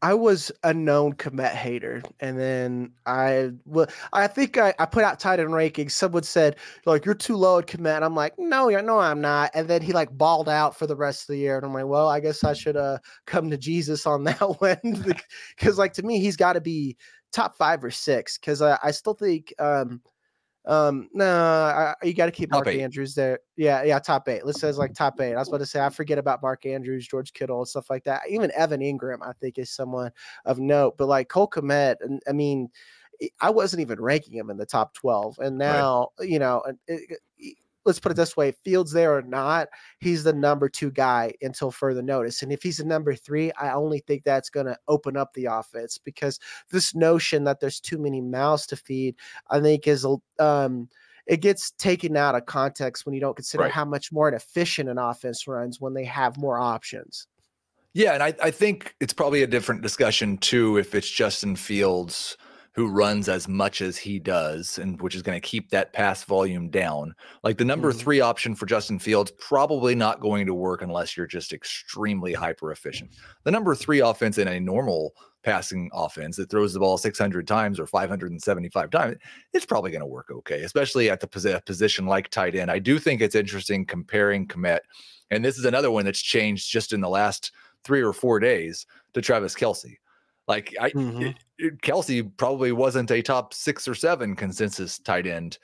[0.00, 5.02] I was a known Kmet hater, and then I well, I think I, I put
[5.02, 5.90] out tight end rankings.
[5.90, 6.56] Someone said
[6.86, 8.04] like you're too low at Kmet.
[8.04, 9.50] I'm like, no, yeah, no, I'm not.
[9.54, 11.86] And then he like balled out for the rest of the year, and I'm like,
[11.86, 15.16] well, I guess I should uh come to Jesus on that one
[15.56, 16.96] because like to me, he's got to be
[17.32, 20.00] top five or six because I, I still think um
[20.68, 22.82] um, no, I, you got to keep top Mark eight.
[22.82, 23.40] Andrews there.
[23.56, 24.44] Yeah, yeah, top eight.
[24.44, 25.34] Let's say it's like top eight.
[25.34, 28.04] I was about to say I forget about Mark Andrews, George Kittle, and stuff like
[28.04, 28.20] that.
[28.28, 30.12] Even Evan Engram, I think, is someone
[30.44, 30.98] of note.
[30.98, 32.68] But like Cole and I mean,
[33.40, 36.28] I wasn't even ranking him in the top twelve, and now right.
[36.28, 37.18] you know, it,
[37.84, 39.68] let's put it this way Fields there or not,
[40.00, 42.42] he's the number two guy until further notice.
[42.42, 45.46] And if he's the number three, I only think that's going to open up the
[45.46, 46.38] offense because
[46.70, 49.16] this notion that there's too many mouths to feed,
[49.50, 50.06] I think is,
[50.38, 50.88] um,
[51.26, 53.72] it gets taken out of context when you don't consider right.
[53.72, 57.26] how much more efficient an offense runs when they have more options.
[57.94, 62.36] Yeah, and I, I think it's probably a different discussion too if it's Justin Fields
[62.72, 66.22] who runs as much as he does, and which is going to keep that pass
[66.24, 67.14] volume down.
[67.42, 67.98] Like the number mm-hmm.
[67.98, 72.70] three option for Justin Fields, probably not going to work unless you're just extremely hyper
[72.70, 73.10] efficient.
[73.44, 77.80] The number three offense in a normal passing offense that throws the ball 600 times
[77.80, 79.16] or 575 times,
[79.52, 82.70] it's probably going to work okay, especially at the position like tight end.
[82.70, 84.80] I do think it's interesting comparing Kmet,
[85.30, 87.52] and this is another one that's changed just in the last
[87.84, 89.96] three or four days to Travis Kelce.
[90.48, 91.22] Like I, mm-hmm.
[91.22, 95.58] it, it, Kelce probably wasn't a top six or seven consensus tight end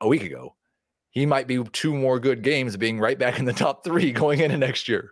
[0.00, 0.54] a week ago.
[1.10, 4.40] He might be two more good games being right back in the top three going
[4.40, 5.10] into next year.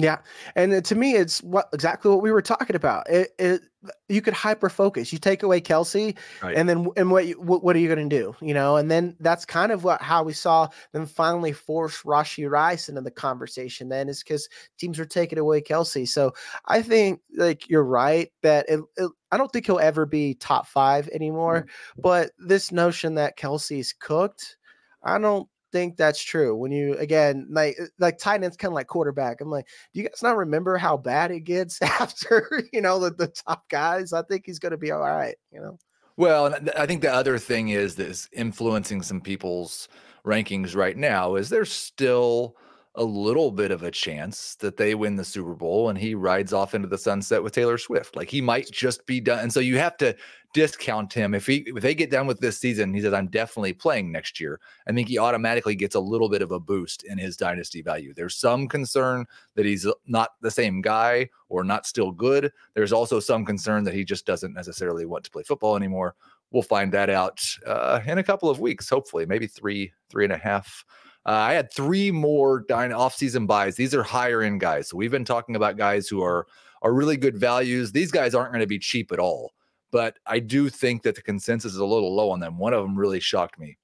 [0.00, 0.18] Yeah,
[0.54, 3.10] and to me, it's what exactly what we were talking about.
[3.10, 3.62] It, it
[4.08, 5.12] you could hyper focus.
[5.12, 6.54] You take away Kelce, right.
[6.54, 8.36] and then and what, you, what what are you going to do?
[8.40, 12.48] You know, and then that's kind of what how we saw them finally force Rashee
[12.48, 13.88] Rice into the conversation.
[13.88, 16.06] Then is because teams were taking away Kelce.
[16.06, 16.32] So
[16.66, 20.68] I think like you're right that it, it, I don't think he'll ever be top
[20.68, 21.62] five anymore.
[21.62, 22.02] Mm-hmm.
[22.02, 24.58] But this notion that Kelce's cooked,
[25.02, 26.56] I don't think that's true.
[26.56, 29.40] When you again like uh, like tight ends kind of like quarterback.
[29.40, 33.10] I'm like, do you guys not remember how bad it gets after you know the,
[33.10, 34.12] the top guys?
[34.12, 35.36] I think he's going to be all right.
[35.52, 35.78] You know.
[36.16, 39.88] Well, I think the other thing is this influencing some people's
[40.26, 42.56] rankings right now is there's still
[42.96, 46.52] a little bit of a chance that they win the Super Bowl and he rides
[46.52, 48.16] off into the sunset with Taylor Swift.
[48.16, 49.38] Like he might just be done.
[49.38, 50.16] And so you have to
[50.54, 52.94] discount him if he if they get done with this season.
[52.94, 54.60] He says I'm definitely playing next year.
[54.86, 58.14] I think he automatically gets a little bit of a boost in his dynasty value.
[58.14, 62.52] There's some concern that he's not the same guy or not still good.
[62.74, 66.14] There's also some concern that he just doesn't necessarily want to play football anymore.
[66.50, 70.32] We'll find that out uh, in a couple of weeks, hopefully, maybe three, three and
[70.32, 70.84] a half
[71.28, 73.76] uh, I had three more dine off-season buys.
[73.76, 74.88] These are higher end guys.
[74.88, 76.46] So we've been talking about guys who are
[76.80, 77.92] are really good values.
[77.92, 79.52] These guys aren't going to be cheap at all,
[79.90, 82.58] but I do think that the consensus is a little low on them.
[82.58, 83.78] One of them really shocked me.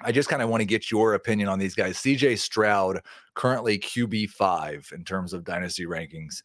[0.00, 1.98] I just kind of want to get your opinion on these guys.
[1.98, 3.00] CJ Stroud,
[3.34, 6.42] currently QB five in terms of dynasty rankings.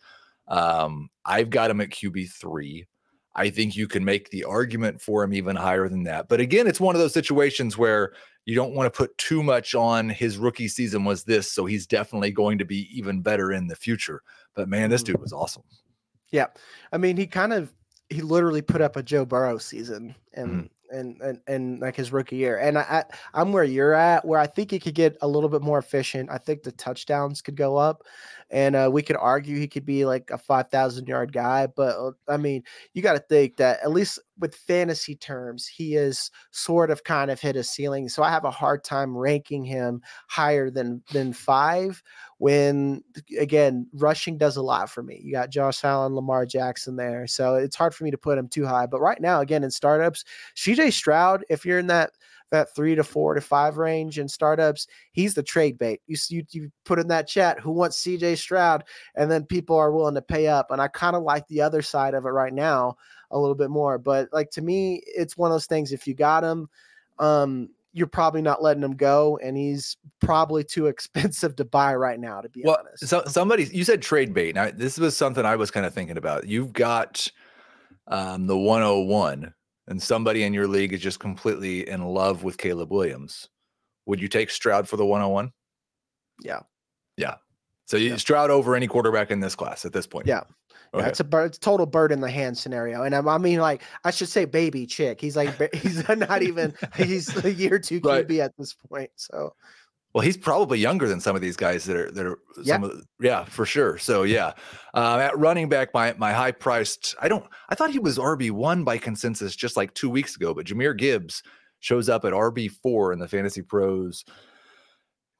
[0.48, 2.88] Um, I've got him at QB three.
[3.36, 6.28] I think you can make the argument for him even higher than that.
[6.30, 8.14] But again, it's one of those situations where
[8.46, 11.88] you don't want to put too much on his rookie season was this, so he's
[11.88, 14.22] definitely going to be even better in the future.
[14.56, 15.22] But man, this dude mm.
[15.22, 15.64] was awesome.
[16.32, 16.48] Yeah.
[16.92, 17.74] I mean, he kind of
[18.10, 22.14] he literally put up a Joe Burrow season and mm and, and and like his
[22.14, 22.58] rookie year.
[22.58, 25.50] And I, I am where you're at, where I think he could get a little
[25.50, 26.30] bit more efficient.
[26.32, 28.04] I think the touchdowns could go up,
[28.52, 31.68] and uh, we could argue he could be like a five thousand yard guy.
[31.68, 32.64] But uh, I mean,
[32.94, 37.30] you got to think that at least with fantasy terms, he is sort of kind
[37.30, 38.10] of hit a ceiling.
[38.10, 42.02] So I have a hard time ranking him higher than than five.
[42.38, 43.04] When
[43.40, 45.20] again, rushing does a lot for me.
[45.24, 48.48] You got Josh Allen, Lamar Jackson there, so it's hard for me to put him
[48.48, 48.86] too high.
[48.86, 52.12] But right now, again in startups, CJ Stroud, if you're in that
[52.54, 56.02] that three to four to five range in startups, he's the trade bait.
[56.06, 58.84] You you, you put in that chat who wants CJ Stroud,
[59.16, 60.70] and then people are willing to pay up.
[60.70, 62.96] And I kind of like the other side of it right now
[63.32, 63.98] a little bit more.
[63.98, 65.92] But like to me, it's one of those things.
[65.92, 66.70] If you got him,
[67.18, 72.20] um, you're probably not letting him go, and he's probably too expensive to buy right
[72.20, 72.40] now.
[72.40, 74.54] To be well, honest, so somebody you said trade bait.
[74.54, 76.48] Now this was something I was kind of thinking about.
[76.48, 77.28] You've got
[78.08, 79.56] um, the 101
[79.88, 83.50] and somebody in your league is just completely in love with Caleb Williams,
[84.06, 85.52] would you take Stroud for the 101?
[86.42, 86.62] Yeah.
[87.18, 87.36] Yeah.
[87.86, 88.16] So you yeah.
[88.18, 90.28] Stroud over any quarterback in this class at this point.
[90.28, 90.44] Yeah.
[90.94, 91.08] Okay.
[91.08, 93.82] It's a bird, it's total bird in the hand scenario, and I, I, mean, like
[94.04, 95.20] I should say, baby chick.
[95.20, 96.76] He's like, he's not even.
[96.96, 98.40] He's a year two QB right.
[98.40, 99.10] at this point.
[99.16, 99.56] So,
[100.14, 103.04] well, he's probably younger than some of these guys that are that are yeah, of,
[103.20, 103.98] yeah for sure.
[103.98, 104.54] So yeah,
[104.94, 107.16] uh, at running back, my my high priced.
[107.20, 107.46] I don't.
[107.70, 110.96] I thought he was RB one by consensus just like two weeks ago, but Jahmyr
[110.98, 111.42] Gibbs
[111.80, 114.24] shows up at RB four in the Fantasy Pros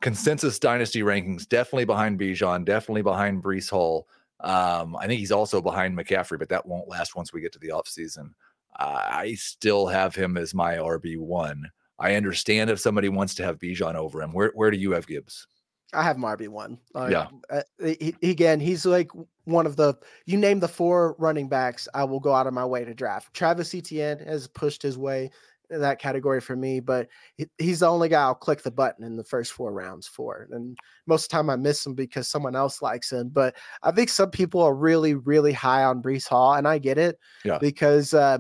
[0.02, 1.48] consensus dynasty rankings.
[1.48, 2.66] Definitely behind Bijan.
[2.66, 4.08] Definitely behind Breece Hall.
[4.42, 7.60] Um, I think he's also behind McCaffrey, but that won't last once we get to
[7.60, 8.32] the offseason.
[8.78, 11.72] Uh, I still have him as my RB one.
[12.04, 14.34] I understand if somebody wants to have Bijan over him.
[14.34, 15.48] Where where do you have Gibbs?
[15.94, 16.78] I have him RB one.
[16.96, 17.28] Yeah.
[17.50, 19.10] Uh, he, again, he's like
[19.46, 21.88] one of the you name the four running backs.
[21.94, 23.34] I will go out of my way to draft.
[23.34, 25.30] Travis Etienne has pushed his way
[25.70, 29.06] in that category for me, but he, he's the only guy I'll click the button
[29.06, 30.50] in the first four rounds for.
[30.52, 33.30] And most of the time I miss him because someone else likes him.
[33.30, 36.98] But I think some people are really, really high on Breece Hall, and I get
[36.98, 37.18] it.
[37.46, 37.60] Yeah.
[37.60, 38.40] Because uh,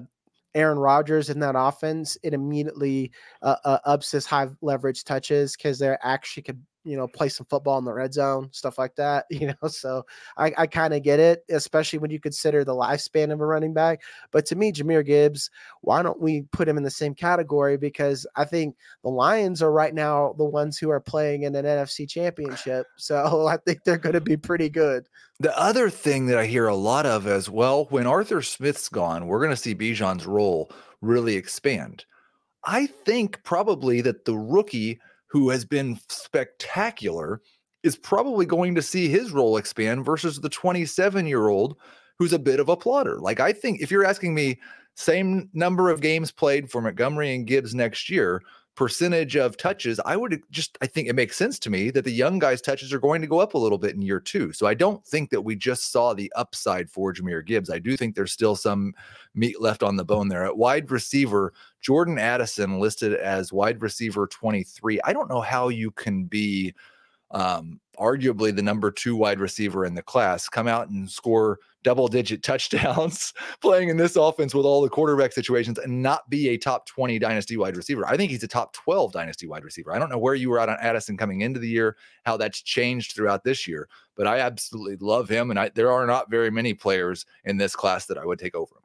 [0.56, 3.12] Aaron Rodgers in that offense, it immediately
[3.42, 7.46] uh, uh, ups his high leverage touches because they're actually could you know play some
[7.50, 9.26] football in the red zone, stuff like that.
[9.44, 10.06] You know, so
[10.38, 13.74] I, I kind of get it, especially when you consider the lifespan of a running
[13.74, 14.02] back.
[14.32, 15.50] But to me, Jahmyr Gibbs,
[15.82, 17.76] why don't we put him in the same category?
[17.76, 21.66] Because I think the Lions are right now the ones who are playing in an
[21.66, 25.10] NFC championship, so I think they're going to be pretty good.
[25.40, 29.28] The other thing that I hear a lot of as well, when Arthur Smith's gone,
[29.28, 32.06] we're going to see Bijan's role really expand.
[32.66, 35.00] I think probably that the rookie
[35.34, 37.42] who has been spectacular
[37.82, 41.76] is probably going to see his role expand versus the 27 year old
[42.20, 43.20] who's a bit of a plotter.
[43.20, 44.62] Like, I think if you're asking me,
[44.96, 48.44] same number of games played for Montgomery and Gibbs next year,
[48.76, 52.12] percentage of touches, I would just I think it makes sense to me that the
[52.12, 54.52] young guys' touches are going to go up a little bit in year two.
[54.54, 57.70] So I don't think that we just saw the upside for Jahmyr Gibbs.
[57.70, 58.94] I do think there's still some
[59.36, 60.46] meat left on the bone there.
[60.46, 65.00] At wide receiver, Jordan Addison listed as wide receiver 23.
[65.04, 66.74] I don't know how you can be
[67.32, 72.08] um, arguably the number two wide receiver in the class, come out and score double
[72.08, 76.58] digit touchdowns playing in this offense with all the quarterback situations and not be a
[76.58, 78.08] top 20 dynasty wide receiver.
[78.08, 79.94] I think he's a top 12 dynasty wide receiver.
[79.94, 82.62] I don't know where you were at on Addison coming into the year, how that's
[82.62, 85.50] changed throughout this year, but I absolutely love him.
[85.50, 88.56] And I, there are not very many players in this class that I would take
[88.56, 88.84] over him.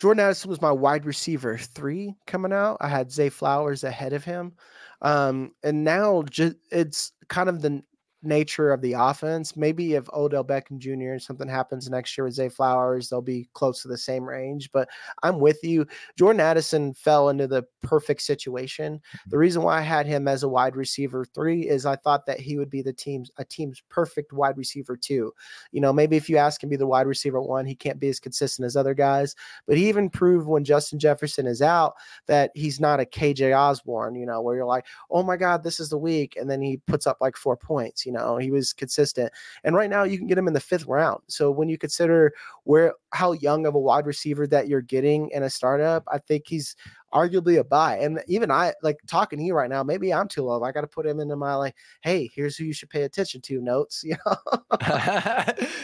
[0.00, 2.76] Jordan Addison was my wide receiver three coming out.
[2.80, 4.52] I had Zay Flowers ahead of him.
[5.00, 7.82] Um, and now just it's kind of the
[8.22, 9.56] nature of the offense.
[9.56, 11.12] Maybe if Odell Beckham Jr.
[11.12, 14.70] and something happens next year with Zay Flowers, they'll be close to the same range.
[14.72, 14.88] But
[15.22, 15.86] I'm with you.
[16.16, 18.94] Jordan Addison fell into the perfect situation.
[18.94, 19.30] Mm-hmm.
[19.30, 22.40] The reason why I had him as a wide receiver three is I thought that
[22.40, 25.32] he would be the team's a team's perfect wide receiver two.
[25.72, 28.00] You know, maybe if you ask him to be the wide receiver one, he can't
[28.00, 29.34] be as consistent as other guys.
[29.66, 31.94] But he even proved when Justin Jefferson is out
[32.26, 34.14] that he's not a KJ Osborn.
[34.14, 36.36] you know, where you're like, oh my God, this is the week.
[36.36, 39.32] And then he puts up like four points, you know, he was consistent.
[39.64, 41.22] And right now you can get him in the fifth round.
[41.28, 42.32] So when you consider
[42.64, 46.44] where how young of a wide receiver that you're getting in a startup, I think
[46.46, 46.76] he's
[47.12, 47.98] arguably a buy.
[47.98, 50.62] And even I like talking to you right now, maybe I'm too low.
[50.62, 53.40] I got to put him into my like, hey, here's who you should pay attention
[53.42, 54.04] to notes.
[54.12, 54.36] You know?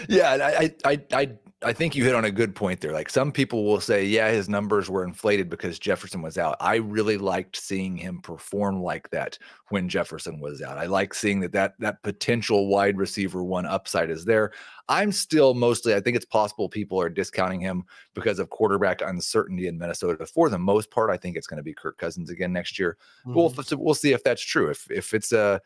[0.08, 1.30] yeah, I, I I I
[1.72, 2.92] think you hit on a good point there.
[2.92, 6.56] Like some people will say, yeah, his numbers were inflated because Jefferson was out.
[6.60, 9.36] I really liked seeing him perform like that
[9.70, 10.78] when Jefferson was out.
[10.78, 14.52] I like seeing that that that potential wide receiver one upside is there.
[14.88, 17.84] I'm still mostly, I think it's possible people are discounting him
[18.14, 20.26] because of quarterback uncertainty in Minnesota.
[20.26, 22.96] For the most part, I think it's going to be Kirk Cousins again next year.
[23.26, 23.34] Mm-hmm.
[23.34, 24.70] We'll we'll see if that's true.
[24.70, 25.60] If if it's a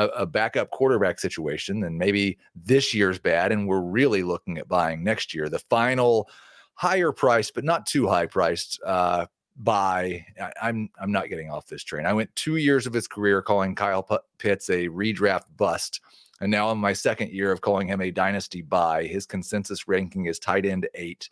[0.00, 4.68] a, a backup quarterback situation, then maybe this year's bad, and we're really looking at
[4.68, 5.48] buying next year.
[5.48, 6.28] The final
[6.74, 9.26] higher priced, but not too high priced uh,
[9.56, 10.24] buy.
[10.60, 12.06] I'm I'm not getting off this train.
[12.06, 14.06] I went two years of his career calling Kyle
[14.38, 16.00] Pitts a redraft bust.
[16.40, 20.24] And now in my second year of calling him a dynasty buy, his consensus ranking
[20.24, 21.28] is tight end eight.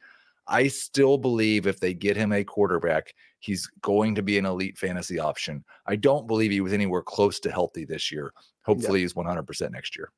[0.47, 4.79] I still believe if they get him a quarterback, he's going to be an elite
[4.79, 5.65] fantasy option.
[5.87, 8.33] I don't believe he was anywhere close to healthy this year.
[8.69, 9.05] Hopefully, yep.
[9.05, 10.11] he's 100% next year.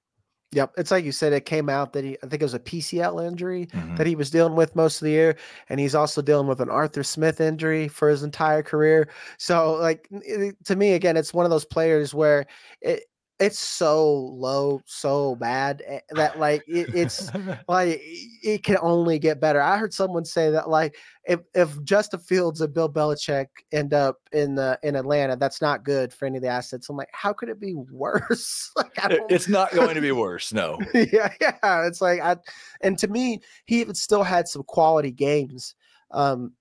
[0.53, 0.75] Yep.
[0.79, 3.25] It's like you said, it came out that he, I think it was a PCL
[3.25, 3.95] injury mm-hmm.
[3.95, 5.37] that he was dealing with most of the year.
[5.69, 9.09] And he's also dealing with an Arthur Smith injury for his entire career.
[9.39, 12.47] So, like, it, to me, again, it's one of those players where
[12.81, 13.05] it,
[13.41, 17.31] it's so low, so bad eh, that like it, it's
[17.69, 19.63] like it can only get better.
[19.63, 24.17] I heard someone say that like if if Justin Fields and Bill Belichick end up
[24.33, 26.91] in the in Atlanta, that's not good for any of the assets.
[26.91, 28.71] I'm like, how could it be worse?
[28.77, 30.53] like it's not going to be worse.
[30.53, 30.79] No.
[30.95, 31.87] yeah, yeah.
[31.87, 32.37] It's like I
[32.83, 35.75] and to me, he even still had some quality games,
[36.11, 36.53] um,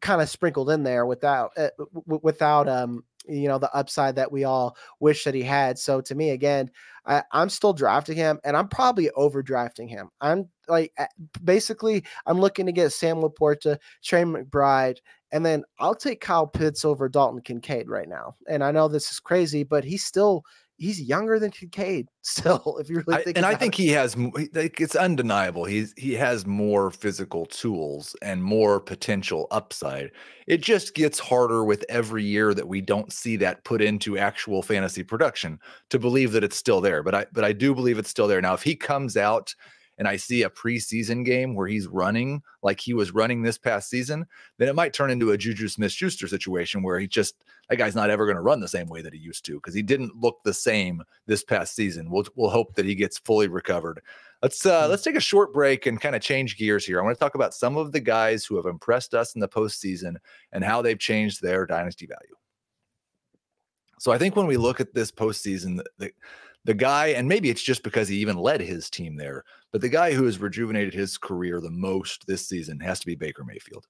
[0.00, 4.30] kind of sprinkled in there without uh, w- without um you know the upside that
[4.30, 5.78] we all wish that he had.
[5.78, 6.70] So to me, again,
[7.06, 10.10] I, am still drafting him, and I'm probably overdrafting him.
[10.20, 10.92] I'm like
[11.42, 14.98] basically I'm looking to get Sam LaPorta, Trey McBride,
[15.32, 18.36] and then I'll take Kyle Pitts over Dalton Kincaid right now.
[18.48, 20.44] And I know this is crazy, but he's still
[20.84, 22.76] he's younger than Kincaid still.
[22.80, 23.82] If you really think, I, and I think it.
[23.82, 25.64] he has, like, it's undeniable.
[25.64, 30.10] He's he has more physical tools and more potential upside.
[30.46, 34.62] It just gets harder with every year that we don't see that put into actual
[34.62, 35.58] fantasy production
[35.90, 37.02] to believe that it's still there.
[37.02, 38.42] But I but I do believe it's still there.
[38.42, 39.54] Now, if he comes out
[39.98, 43.88] and I see a preseason game where he's running like he was running this past
[43.88, 44.26] season,
[44.58, 47.94] then it might turn into a Juju Smith Schuster situation where he just, that guy's
[47.94, 50.16] not ever going to run the same way that he used to because he didn't
[50.16, 52.10] look the same this past season.
[52.10, 54.00] We'll, we'll hope that he gets fully recovered.
[54.42, 54.90] Let's uh, mm-hmm.
[54.90, 57.00] let's take a short break and kind of change gears here.
[57.00, 59.48] I want to talk about some of the guys who have impressed us in the
[59.48, 60.16] postseason
[60.52, 62.36] and how they've changed their dynasty value.
[63.98, 66.12] So I think when we look at this postseason, the, the,
[66.64, 69.88] the guy, and maybe it's just because he even led his team there, but the
[69.88, 73.86] guy who has rejuvenated his career the most this season has to be Baker Mayfield.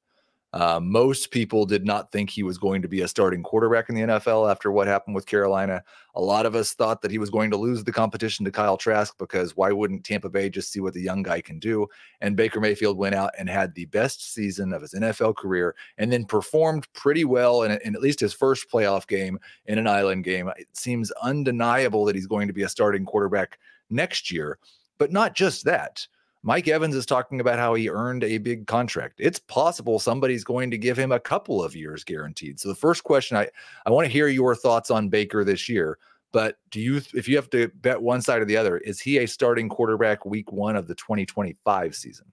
[0.54, 3.96] Uh, most people did not think he was going to be a starting quarterback in
[3.96, 5.82] the NFL after what happened with Carolina.
[6.14, 8.76] A lot of us thought that he was going to lose the competition to Kyle
[8.76, 11.88] Trask because why wouldn't Tampa Bay just see what the young guy can do?
[12.20, 16.12] And Baker Mayfield went out and had the best season of his NFL career and
[16.12, 20.22] then performed pretty well in, in at least his first playoff game in an island
[20.22, 20.48] game.
[20.56, 23.58] It seems undeniable that he's going to be a starting quarterback
[23.90, 24.60] next year.
[24.98, 26.06] But not just that.
[26.46, 29.14] Mike Evans is talking about how he earned a big contract.
[29.18, 32.60] It's possible somebody's going to give him a couple of years guaranteed.
[32.60, 33.48] So the first question I
[33.86, 35.98] I want to hear your thoughts on Baker this year.
[36.32, 39.18] But do you if you have to bet one side or the other, is he
[39.18, 42.26] a starting quarterback week 1 of the 2025 season?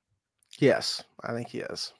[0.59, 1.93] Yes, I think he is.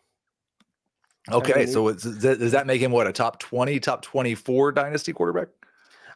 [1.32, 5.14] Okay, I mean, so does that make him what a top 20, top 24 dynasty
[5.14, 5.47] quarterback?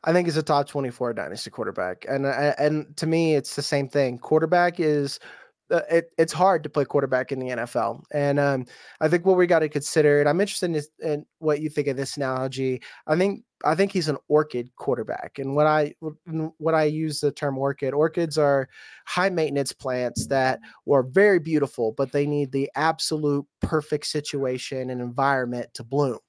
[0.04, 2.06] I think he's a top 24 dynasty quarterback.
[2.10, 4.18] And and to me it's the same thing.
[4.18, 5.20] Quarterback is
[5.70, 8.04] it, it's hard to play quarterback in the NFL.
[8.12, 8.66] And um,
[9.02, 11.70] I think what we got to consider, and I'm interested in, this, in, what you
[11.70, 12.82] think of this analogy.
[13.08, 15.40] I think I think he's an orchid quarterback.
[15.40, 15.94] And when I
[16.58, 18.68] what I use the term orchid, orchids are
[19.06, 25.02] high maintenance plants that were very beautiful, but they need the absolute perfect situation and
[25.02, 26.20] environment to bloom.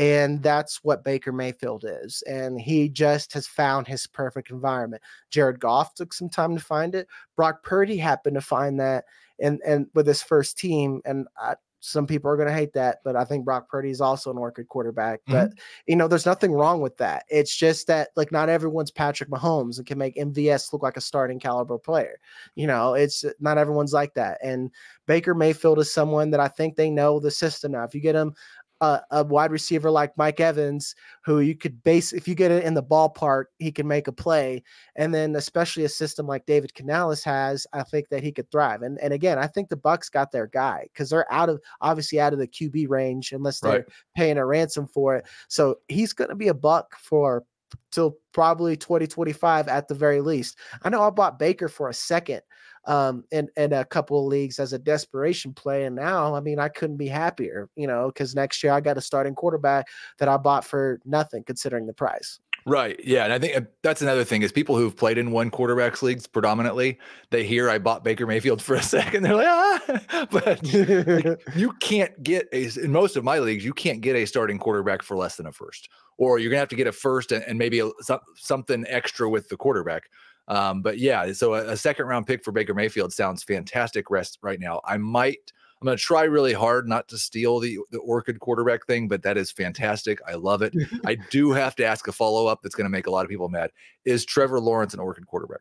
[0.00, 2.22] And that's what Baker Mayfield is.
[2.22, 5.02] And he just has found his perfect environment.
[5.28, 7.06] Jared Goff took some time to find it.
[7.36, 9.04] Brock Purdy happened to find that
[9.38, 11.02] and and with his first team.
[11.04, 14.00] And I, some people are going to hate that, but I think Brock Purdy is
[14.00, 15.20] also an orchid quarterback.
[15.20, 15.32] Mm-hmm.
[15.32, 15.52] But
[15.86, 17.24] you know, there's nothing wrong with that.
[17.28, 21.02] It's just that like not everyone's Patrick Mahomes and can make MVS look like a
[21.02, 22.18] starting caliber player.
[22.54, 24.38] You know, it's not everyone's like that.
[24.42, 24.70] And
[25.06, 27.84] Baker Mayfield is someone that I think they know the system now.
[27.84, 28.34] If you get him
[28.80, 32.64] a, a, wide receiver like Mike Evans, who you could base if you get it
[32.64, 34.62] in the ballpark, he can make a play.
[34.96, 38.82] And then especially a system like David Canales has, I think that he could thrive.
[38.82, 42.20] And and again, I think the Bucs got their guy because they're out of obviously
[42.20, 43.84] out of the QB range unless they're right.
[44.16, 45.26] paying a ransom for it.
[45.48, 47.44] So he's going to be a buck for
[47.92, 50.58] till probably 2025 at the very least.
[50.82, 52.42] I know I bought Baker for a second
[52.86, 55.84] um, in, in a couple of leagues as a desperation play.
[55.84, 58.98] And now, I mean, I couldn't be happier, you know, because next year I got
[58.98, 59.86] a starting quarterback
[60.18, 62.40] that I bought for nothing considering the price.
[62.66, 63.00] Right.
[63.02, 63.24] Yeah.
[63.24, 66.26] And I think uh, that's another thing is people who've played in one quarterbacks leagues
[66.26, 66.98] predominantly,
[67.30, 69.22] they hear I bought Baker Mayfield for a second.
[69.22, 70.60] They're like, ah, but like,
[71.54, 75.02] you can't get a, in most of my leagues, you can't get a starting quarterback
[75.02, 77.42] for less than a first, or you're going to have to get a first and,
[77.44, 77.90] and maybe a,
[78.36, 80.04] something extra with the quarterback.
[80.50, 84.36] Um, but yeah, so a, a, second round pick for Baker Mayfield sounds fantastic rest
[84.42, 84.80] right now.
[84.84, 88.84] I might, I'm going to try really hard not to steal the, the orchid quarterback
[88.84, 90.18] thing, but that is fantastic.
[90.26, 90.74] I love it.
[91.06, 93.30] I do have to ask a follow up that's going to make a lot of
[93.30, 93.70] people mad.
[94.04, 95.60] Is Trevor Lawrence an orchid quarterback?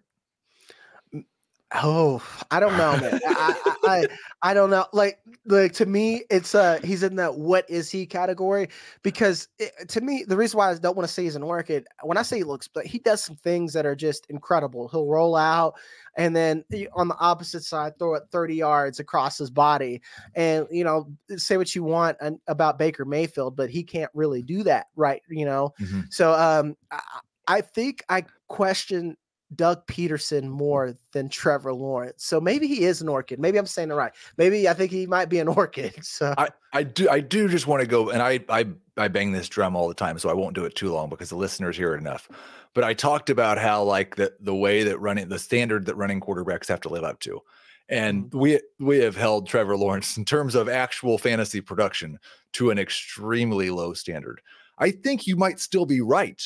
[1.75, 3.19] Oh, I don't know, man.
[3.27, 4.07] I, I,
[4.41, 4.87] I don't know.
[4.91, 8.69] Like, like to me, it's uh, he's in that what is he category
[9.03, 11.85] because it, to me, the reason why I don't want to say he's an orchid,
[12.01, 14.87] when I say he looks, but he does some things that are just incredible.
[14.87, 15.75] He'll roll out
[16.17, 20.01] and then on the opposite side, throw it 30 yards across his body.
[20.35, 22.17] And you know, say what you want
[22.47, 25.21] about Baker Mayfield, but he can't really do that, right?
[25.29, 26.01] You know, mm-hmm.
[26.09, 26.99] so um, I,
[27.47, 29.15] I think I question
[29.55, 32.23] Doug Pederson more than Trevor Lawrence.
[32.23, 33.39] So maybe he is an orchid.
[33.39, 34.13] Maybe I'm saying it right.
[34.37, 36.03] Maybe I think he might be an orchid.
[36.05, 39.31] So I, I do I do just want to go and I I I bang
[39.31, 41.77] this drum all the time, so I won't do it too long because the listeners
[41.77, 42.29] hear it enough.
[42.73, 46.21] But I talked about how like the the way that running the standard that running
[46.21, 47.41] quarterbacks have to live up to.
[47.87, 48.39] And mm-hmm.
[48.39, 52.19] we we have held Trevor Lawrence in terms of actual fantasy production
[52.53, 54.41] to an extremely low standard.
[54.77, 56.41] I think you might still be right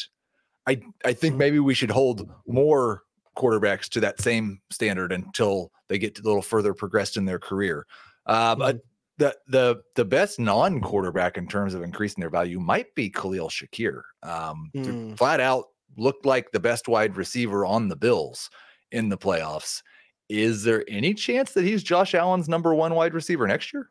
[0.68, 3.04] I I think maybe we should hold more
[3.38, 7.86] quarterbacks to that same standard until they get a little further progressed in their career.
[8.26, 8.84] Uh, but mm-hmm.
[9.18, 13.50] the the the best non quarterback in terms of increasing their value might be Khalil
[13.50, 14.02] Shakir.
[14.22, 15.18] Um, mm.
[15.18, 15.66] Flat out
[15.98, 18.50] looked like the best wide receiver on the Bills
[18.92, 19.82] in the playoffs.
[20.30, 23.90] Is there any chance that he's Josh Allen's number one wide receiver next year?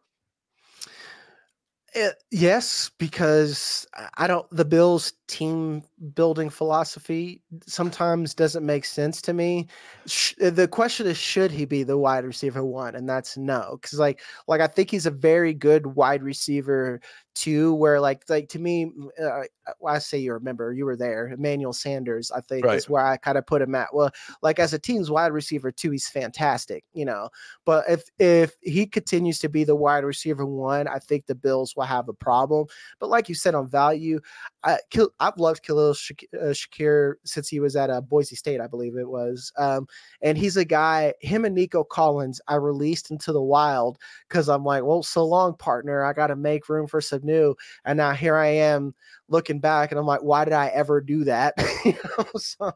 [1.95, 4.49] Uh, yes, because I don't.
[4.51, 5.83] The Bills' team
[6.15, 9.67] building philosophy sometimes doesn't make sense to me.
[10.05, 12.95] Sh- uh, the question is, should he be the wide receiver one?
[12.95, 17.01] And that's no, because like, like I think he's a very good wide receiver
[17.35, 17.73] too.
[17.75, 19.45] Where like, like to me, uh,
[19.87, 22.31] I say you remember you were there, Emmanuel Sanders.
[22.31, 22.77] I think right.
[22.77, 23.95] is where I kind of put him at.
[23.95, 24.11] Well,
[24.43, 27.31] like as a team's wide receiver too, he's fantastic, you know.
[27.65, 31.75] But if if he continues to be the wide receiver one, I think the Bills
[31.75, 32.67] will have a problem.
[33.01, 34.21] But like you said on value,
[34.63, 34.79] I,
[35.23, 39.09] I've loved Khalil uh, Shakir since he was at uh, Boise State, I believe it
[39.09, 39.53] was.
[39.57, 39.87] Um,
[40.21, 43.99] and he's a guy, him and Nico Collins, I released into the wild
[44.29, 46.05] because I'm like, well, so long, partner.
[46.05, 47.55] I got to make room for some new.
[47.85, 48.95] And now here I am
[49.29, 51.55] looking back and I'm like, why did I ever do that?
[51.85, 52.73] you know, so.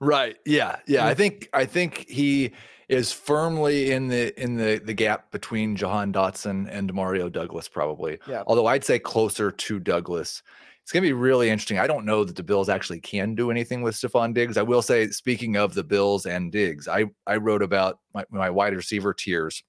[0.00, 0.38] Right.
[0.44, 0.80] Yeah.
[0.88, 1.06] Yeah.
[1.06, 2.52] I think, I think he,
[2.88, 8.18] is firmly in the in the the gap between Jahan Dotson and Mario Douglas, probably.
[8.26, 8.42] Yeah.
[8.46, 10.42] Although I'd say closer to Douglas
[10.88, 11.78] It's going to be really interesting.
[11.78, 14.56] I don't know that the Bills actually can do anything with Stefon Diggs.
[14.56, 18.48] I will say, speaking of the Bills and Diggs, I, I wrote about my, my
[18.48, 19.62] wide receiver tiers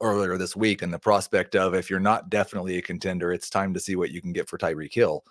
[0.00, 3.74] earlier this week and the prospect of if you're not definitely a contender, it's time
[3.74, 5.24] to see what you can get for Tyreek Hill.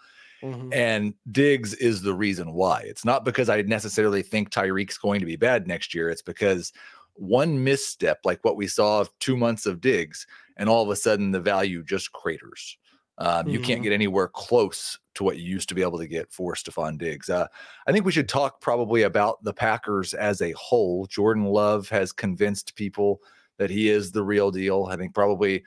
[0.43, 0.73] Mm-hmm.
[0.73, 2.81] And Diggs is the reason why.
[2.81, 6.09] It's not because I necessarily think Tyreek's going to be bad next year.
[6.09, 6.73] It's because
[7.17, 10.95] one misstep, like what we saw of two months of Diggs, and all of a
[10.95, 12.77] sudden the value just craters.
[13.17, 13.49] Um, mm-hmm.
[13.49, 13.83] You can't mm-hmm.
[13.83, 17.29] get anywhere close to what you used to be able to get for Stefon Diggs.
[17.29, 17.47] Uh,
[17.87, 21.07] I think we should talk probably about the Packers as a whole.
[21.07, 23.21] Jordan Love has convinced people
[23.57, 24.87] that he is the real deal.
[24.91, 25.63] I think probably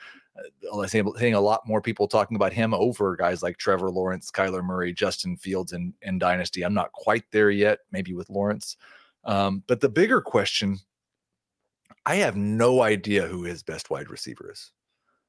[0.73, 4.63] uh, seeing a lot more people talking about him over guys like Trevor Lawrence, Kyler
[4.63, 6.63] Murray, Justin Fields, and, and Dynasty.
[6.63, 8.77] I'm not quite there yet, maybe with Lawrence.
[9.25, 10.79] Um, but the bigger question
[12.07, 14.73] I have no idea who his best wide receiver is.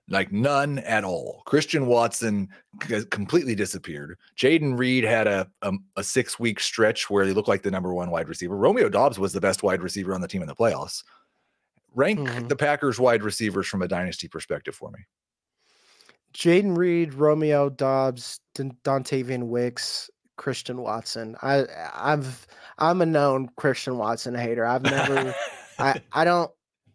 [0.09, 1.41] Like none at all.
[1.45, 2.49] Christian Watson
[3.11, 4.17] completely disappeared.
[4.35, 7.93] Jayden Reed had a, a, a six week stretch where he looked like the number
[7.93, 8.57] one wide receiver.
[8.57, 11.03] Romeo Doubs was the best wide receiver on the team in the playoffs.
[11.93, 12.47] Rank mm-hmm.
[12.47, 14.99] the Packers wide receivers from a dynasty perspective for me.
[16.33, 21.35] Jayden Reed, Romeo Doubs, Dontayvion Wicks, Christian Watson.
[21.41, 22.47] I I've
[22.77, 24.65] I'm a known Christian Watson hater.
[24.65, 25.35] I've never
[25.77, 26.51] I I don't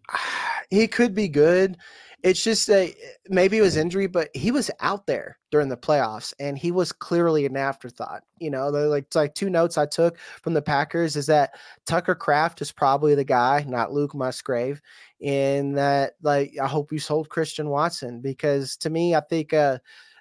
[0.71, 1.77] he could be good.
[2.23, 2.95] It's just a
[3.29, 6.91] maybe it was injury, but he was out there during the playoffs, and he was
[6.91, 8.23] clearly an afterthought.
[8.39, 11.53] You know, like like two notes I took from the Packers is that
[11.87, 14.81] Tucker Kraft is probably the guy, not Luke Musgrave,
[15.23, 19.79] and that like I hope you sold Christian Watson because to me, I think uh,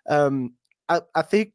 [0.08, 0.54] um,
[0.90, 1.54] I, I think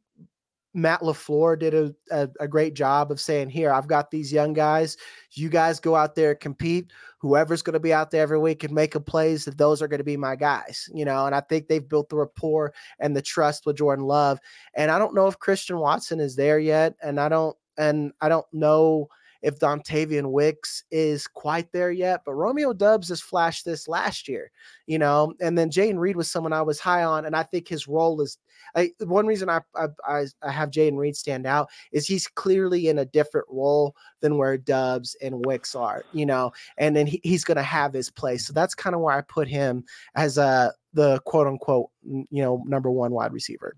[0.73, 4.53] Matt LaFleur did a, a, a, great job of saying, Here, I've got these young
[4.53, 4.97] guys.
[5.33, 6.93] You guys go out there, compete.
[7.19, 9.89] Whoever's going to be out there every week and make a plays, that those are
[9.89, 11.27] going to be my guys, you know.
[11.27, 14.39] And I think they've built the rapport and the trust with Jordan Love.
[14.75, 16.95] And I don't know if Christian Watson is there yet.
[17.03, 19.09] And I don't, and I don't know
[19.43, 24.51] if Dontayvion Wicks is quite there yet, but Romeo Doubs has flashed this last year,
[24.87, 27.67] you know, and then Jayden Reed was someone I was high on, and I think
[27.67, 28.39] his role is
[28.75, 32.99] I, one reason I I, I have Jayden Reed stand out is he's clearly in
[32.99, 37.45] a different role than where Doubs and Wicks are, you know, and then he, he's
[37.45, 38.47] going to have his place.
[38.47, 42.63] So that's kind of where I put him as a the quote unquote you know
[42.67, 43.77] number one wide receiver.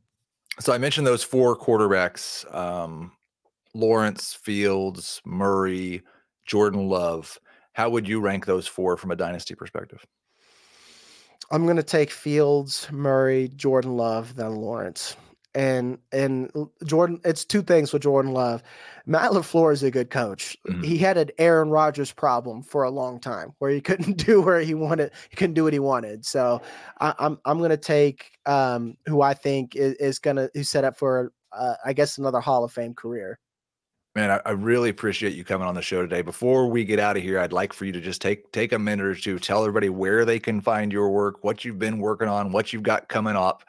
[0.61, 2.53] So I mentioned those four quarterbacks.
[2.55, 3.13] Um,
[3.75, 6.03] Lawrence, Fields, Murray,
[6.45, 7.39] Jordan Love.
[7.73, 10.05] How would you rank those four from a dynasty perspective?
[11.53, 15.17] I'm going to take Fields, Murray, Jordan Love, then Lawrence.
[15.55, 16.51] And and
[16.87, 18.63] Jordan, it's two things with Jordan Love.
[19.05, 20.57] Matt LaFleur is a good coach.
[20.67, 20.83] Mm-hmm.
[20.83, 24.61] He had an Aaron Rodgers problem for a long time where he couldn't do where
[24.61, 26.25] he wanted, he couldn't do what he wanted.
[26.25, 26.63] So
[27.01, 30.85] I, am I'm, I'm gonna take um, who I think is, is gonna who's set
[30.85, 33.39] up for uh, I guess another Hall of Fame career.
[34.15, 36.21] Man, I, I, really appreciate you coming on the show today.
[36.21, 38.79] Before we get out of here, I'd like for you to just take take a
[38.79, 42.29] minute or two, tell everybody where they can find your work, what you've been working
[42.29, 43.65] on, what you've got coming up.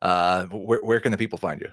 [0.00, 1.68] Uh, where, where can the people find you?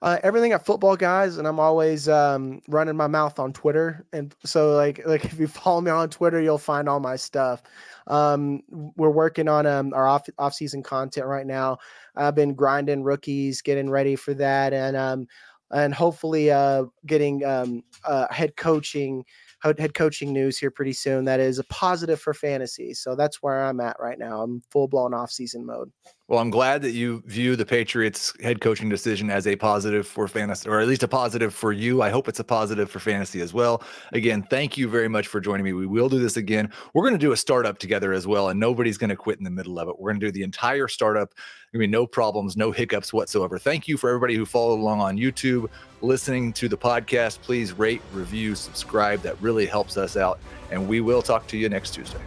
[0.00, 4.06] Uh, everything at Footballguys, and I'm always um, running my mouth on Twitter.
[4.12, 7.62] And so, like, like if you follow me on Twitter, you'll find all my stuff.
[8.06, 8.62] Um,
[8.96, 11.78] we're working on um, our off off season content right now.
[12.14, 15.26] I've been grinding rookies, getting ready for that, and um,
[15.70, 19.24] and hopefully uh, getting um, uh, head coaching
[19.62, 21.24] head coaching news here pretty soon.
[21.24, 22.94] That is a positive for fantasy.
[22.94, 24.42] So that's where I'm at right now.
[24.42, 25.90] I'm full blown off season mode.
[26.28, 30.28] Well, I'm glad that you view the Patriots head coaching decision as a positive for
[30.28, 32.02] fantasy, or at least a positive for you.
[32.02, 33.82] I hope it's a positive for fantasy as well.
[34.12, 35.72] Again, thank you very much for joining me.
[35.72, 36.70] We will do this again.
[36.92, 39.44] We're going to do a startup together as well, and nobody's going to quit in
[39.44, 39.98] the middle of it.
[39.98, 41.32] We're going to do the entire startup.
[41.72, 43.58] I mean, no problems, no hiccups whatsoever.
[43.58, 45.70] Thank you for everybody who followed along on YouTube,
[46.02, 47.40] listening to the podcast.
[47.40, 49.22] Please rate, review, subscribe.
[49.22, 50.40] That really helps us out.
[50.70, 52.20] And we will talk to you next Tuesday.